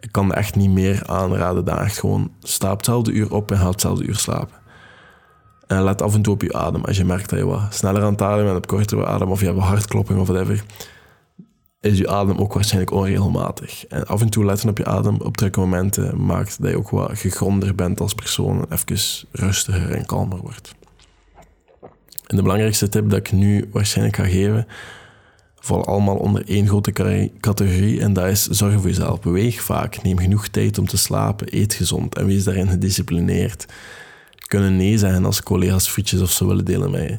Ik 0.00 0.12
kan 0.12 0.32
echt 0.32 0.54
niet 0.54 0.70
meer 0.70 1.02
aanraden 1.06 1.64
dan 1.64 1.78
echt 1.78 1.98
gewoon 1.98 2.30
sta 2.40 2.70
op 2.70 2.76
hetzelfde 2.76 3.12
uur 3.12 3.32
op 3.32 3.50
en 3.50 3.58
ga 3.58 3.68
hetzelfde 3.68 4.04
uur 4.04 4.16
slapen. 4.16 4.58
En 5.66 5.82
let 5.82 6.02
af 6.02 6.14
en 6.14 6.22
toe 6.22 6.34
op 6.34 6.42
je 6.42 6.52
adem. 6.52 6.84
Als 6.84 6.96
je 6.96 7.04
merkt 7.04 7.30
dat 7.30 7.38
je 7.38 7.44
wat 7.44 7.74
sneller 7.74 8.02
aan 8.02 8.12
het 8.12 8.22
ademen 8.22 8.44
bent, 8.44 8.56
op 8.56 8.66
kortere 8.66 9.06
adem, 9.06 9.30
of 9.30 9.40
je 9.40 9.46
hebt 9.46 9.58
een 9.58 9.64
hartklopping 9.64 10.20
of 10.20 10.28
whatever, 10.28 10.64
is 11.80 11.98
je 11.98 12.08
adem 12.08 12.38
ook 12.38 12.52
waarschijnlijk 12.52 12.92
onregelmatig. 12.92 13.86
En 13.86 14.06
af 14.06 14.20
en 14.20 14.30
toe 14.30 14.44
letten 14.44 14.68
op 14.68 14.78
je 14.78 14.84
adem 14.84 15.20
op 15.20 15.36
drukke 15.36 15.60
momenten 15.60 16.24
maakt 16.26 16.62
dat 16.62 16.70
je 16.70 16.76
ook 16.76 16.90
wat 16.90 17.18
gegronder 17.18 17.74
bent 17.74 18.00
als 18.00 18.14
persoon 18.14 18.58
en 18.58 18.72
even 18.72 19.28
rustiger 19.32 19.90
en 19.90 20.06
kalmer 20.06 20.38
wordt. 20.38 20.74
En 22.26 22.36
de 22.36 22.42
belangrijkste 22.42 22.88
tip 22.88 23.10
dat 23.10 23.18
ik 23.18 23.32
nu 23.32 23.68
waarschijnlijk 23.72 24.16
ga 24.16 24.24
geven, 24.24 24.66
valt 25.60 25.86
allemaal 25.86 26.16
onder 26.16 26.48
één 26.48 26.66
grote 26.66 26.92
categorie 27.40 28.00
en 28.00 28.12
dat 28.12 28.26
is 28.26 28.46
zorg 28.46 28.74
voor 28.74 28.88
jezelf. 28.88 29.20
Beweeg 29.20 29.62
vaak, 29.62 30.02
neem 30.02 30.18
genoeg 30.18 30.48
tijd 30.48 30.78
om 30.78 30.86
te 30.86 30.96
slapen, 30.96 31.56
eet 31.56 31.74
gezond 31.74 32.14
en 32.14 32.26
wees 32.26 32.44
daarin 32.44 32.68
gedisciplineerd. 32.68 33.66
Kunnen 34.46 34.76
nee 34.76 34.98
zeggen 34.98 35.24
als 35.24 35.42
collega's 35.42 35.88
frietjes 35.88 36.20
of 36.20 36.30
zo 36.30 36.46
willen 36.46 36.64
delen 36.64 36.90
met 36.90 37.08
je. 37.08 37.18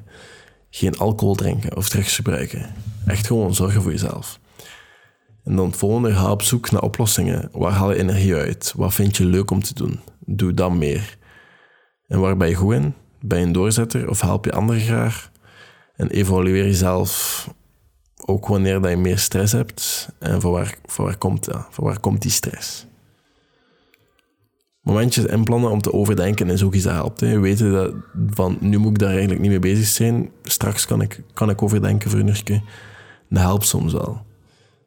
Geen 0.69 0.97
alcohol 0.97 1.35
drinken 1.35 1.77
of 1.77 1.89
drugs 1.89 2.15
gebruiken. 2.15 2.73
Echt 3.05 3.27
gewoon 3.27 3.53
zorgen 3.53 3.81
voor 3.81 3.91
jezelf. 3.91 4.39
En 5.43 5.55
dan 5.55 5.65
het 5.65 5.77
volgende, 5.77 6.13
ga 6.13 6.31
op 6.31 6.41
zoek 6.41 6.71
naar 6.71 6.81
oplossingen. 6.81 7.49
Waar 7.51 7.71
haal 7.71 7.91
je 7.91 7.99
energie 7.99 8.35
uit? 8.35 8.73
Wat 8.75 8.93
vind 8.93 9.17
je 9.17 9.25
leuk 9.25 9.51
om 9.51 9.63
te 9.63 9.73
doen? 9.73 9.99
Doe 10.19 10.53
dan 10.53 10.77
meer. 10.77 11.17
En 12.07 12.19
waar 12.19 12.37
ben 12.37 12.49
je 12.49 12.55
goed 12.55 12.73
in? 12.73 12.93
Ben 13.21 13.39
je 13.39 13.45
een 13.45 13.51
doorzetter 13.51 14.09
of 14.09 14.21
help 14.21 14.45
je 14.45 14.51
anderen 14.51 14.81
graag? 14.81 15.31
En 15.95 16.09
evalueer 16.09 16.65
jezelf 16.65 17.47
ook 18.25 18.47
wanneer 18.47 18.81
dat 18.81 18.91
je 18.91 18.97
meer 18.97 19.19
stress 19.19 19.53
hebt. 19.53 20.09
En 20.19 20.41
voor 20.41 20.51
waar, 20.51 20.77
voor 20.85 21.05
waar, 21.05 21.17
komt, 21.17 21.45
ja, 21.45 21.67
voor 21.69 21.83
waar 21.83 21.99
komt 21.99 22.21
die 22.21 22.31
stress? 22.31 22.85
Momentjes 24.81 25.25
inplannen 25.25 25.71
om 25.71 25.81
te 25.81 25.93
overdenken 25.93 26.49
is 26.49 26.63
ook 26.63 26.73
iets 26.73 26.83
dat 26.83 26.93
helpt. 26.93 27.19
Hè. 27.19 27.39
Weten 27.39 27.71
dat 27.71 27.93
van 28.29 28.57
nu 28.59 28.77
moet 28.77 28.91
ik 28.91 28.99
daar 28.99 29.09
eigenlijk 29.09 29.41
niet 29.41 29.49
mee 29.49 29.59
bezig 29.59 29.85
zijn. 29.85 30.31
Straks 30.43 30.85
kan 30.85 31.01
ik, 31.01 31.23
kan 31.33 31.49
ik 31.49 31.61
overdenken 31.61 32.09
voor 32.09 32.19
een. 32.19 32.63
Dat 33.29 33.41
helpt 33.41 33.65
soms 33.65 33.93
wel. 33.93 34.21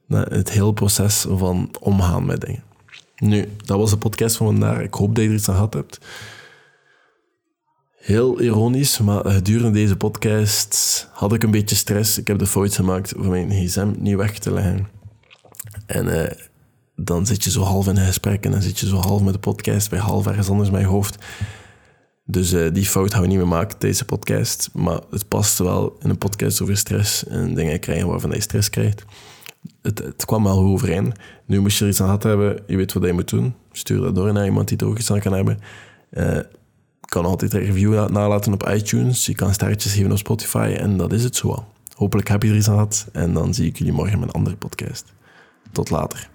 Het 0.08 0.50
hele 0.50 0.72
proces 0.72 1.26
van 1.28 1.74
omgaan 1.80 2.26
met 2.26 2.40
dingen. 2.40 2.62
Nu, 3.16 3.48
dat 3.64 3.78
was 3.78 3.90
de 3.90 3.96
podcast 3.96 4.36
van 4.36 4.46
vandaag. 4.46 4.80
Ik 4.80 4.94
hoop 4.94 5.14
dat 5.14 5.24
je 5.24 5.30
er 5.30 5.36
iets 5.36 5.48
aan 5.48 5.54
gehad 5.54 5.74
hebt. 5.74 5.98
Heel 8.04 8.40
ironisch, 8.40 8.98
maar 8.98 9.24
gedurende 9.24 9.70
deze 9.70 9.96
podcast 9.96 11.08
had 11.12 11.32
ik 11.32 11.42
een 11.42 11.50
beetje 11.50 11.76
stress. 11.76 12.18
Ik 12.18 12.26
heb 12.26 12.38
de 12.38 12.46
fout 12.46 12.74
gemaakt 12.74 13.14
om 13.14 13.28
mijn 13.28 13.50
gsm 13.50 13.92
niet 13.98 14.16
weg 14.16 14.38
te 14.38 14.52
leggen. 14.52 14.88
En 15.86 16.06
uh, 16.06 16.22
dan 16.96 17.26
zit 17.26 17.44
je 17.44 17.50
zo 17.50 17.62
half 17.62 17.88
in 17.88 17.96
een 17.96 18.06
gesprek 18.06 18.44
en 18.44 18.50
dan 18.50 18.62
zit 18.62 18.78
je 18.78 18.86
zo 18.86 18.96
half 18.96 19.22
met 19.22 19.32
de 19.32 19.38
podcast 19.38 19.90
bij 19.90 19.98
half 19.98 20.26
ergens 20.26 20.48
anders 20.48 20.68
je 20.68 20.84
hoofd. 20.84 21.24
Dus 22.24 22.52
uh, 22.52 22.72
die 22.72 22.84
fout 22.84 23.12
gaan 23.12 23.22
we 23.22 23.28
niet 23.28 23.36
meer 23.36 23.48
maken, 23.48 23.78
deze 23.78 24.04
podcast. 24.04 24.70
Maar 24.72 25.00
het 25.10 25.28
past 25.28 25.58
wel 25.58 25.96
in 26.02 26.10
een 26.10 26.18
podcast 26.18 26.62
over 26.62 26.76
stress 26.76 27.26
en 27.26 27.54
dingen 27.54 27.80
krijgen 27.80 28.08
waarvan 28.08 28.30
je 28.30 28.40
stress 28.40 28.70
krijgt. 28.70 29.04
Het, 29.82 30.24
kwam 30.24 30.44
wel 30.44 30.58
overeen. 30.58 31.12
Nu 31.46 31.60
moest 31.60 31.78
je 31.78 31.84
er 31.84 31.90
iets 31.90 32.00
aan 32.00 32.06
gehad 32.06 32.22
hebben, 32.22 32.62
je 32.66 32.76
weet 32.76 32.92
wat 32.92 33.04
je 33.04 33.12
moet 33.12 33.30
doen. 33.30 33.54
Stuur 33.72 34.00
dat 34.00 34.14
door 34.14 34.32
naar 34.32 34.44
iemand 34.44 34.68
die 34.68 34.78
er 34.78 34.86
ook 34.86 34.98
iets 34.98 35.10
aan 35.10 35.20
kan 35.20 35.32
hebben. 35.32 35.58
Kan 37.14 37.24
altijd 37.24 37.53
een 37.53 37.61
review 37.61 38.09
nalaten 38.09 38.53
op 38.53 38.68
iTunes. 38.68 39.27
Je 39.27 39.35
kan 39.35 39.53
sterretjes 39.53 39.92
geven 39.92 40.11
op 40.11 40.18
Spotify. 40.18 40.74
En 40.79 40.96
dat 40.96 41.12
is 41.12 41.24
het 41.24 41.37
zo 41.37 41.64
Hopelijk 41.96 42.29
heb 42.29 42.42
je 42.42 42.48
er 42.48 42.57
iets 42.57 42.68
aan 42.68 42.74
gehad. 42.74 43.07
En 43.12 43.33
dan 43.33 43.55
zie 43.55 43.66
ik 43.66 43.79
jullie 43.79 43.92
morgen 43.92 44.18
met 44.18 44.29
een 44.29 44.35
andere 44.35 44.57
podcast. 44.57 45.12
Tot 45.72 45.90
later. 45.90 46.33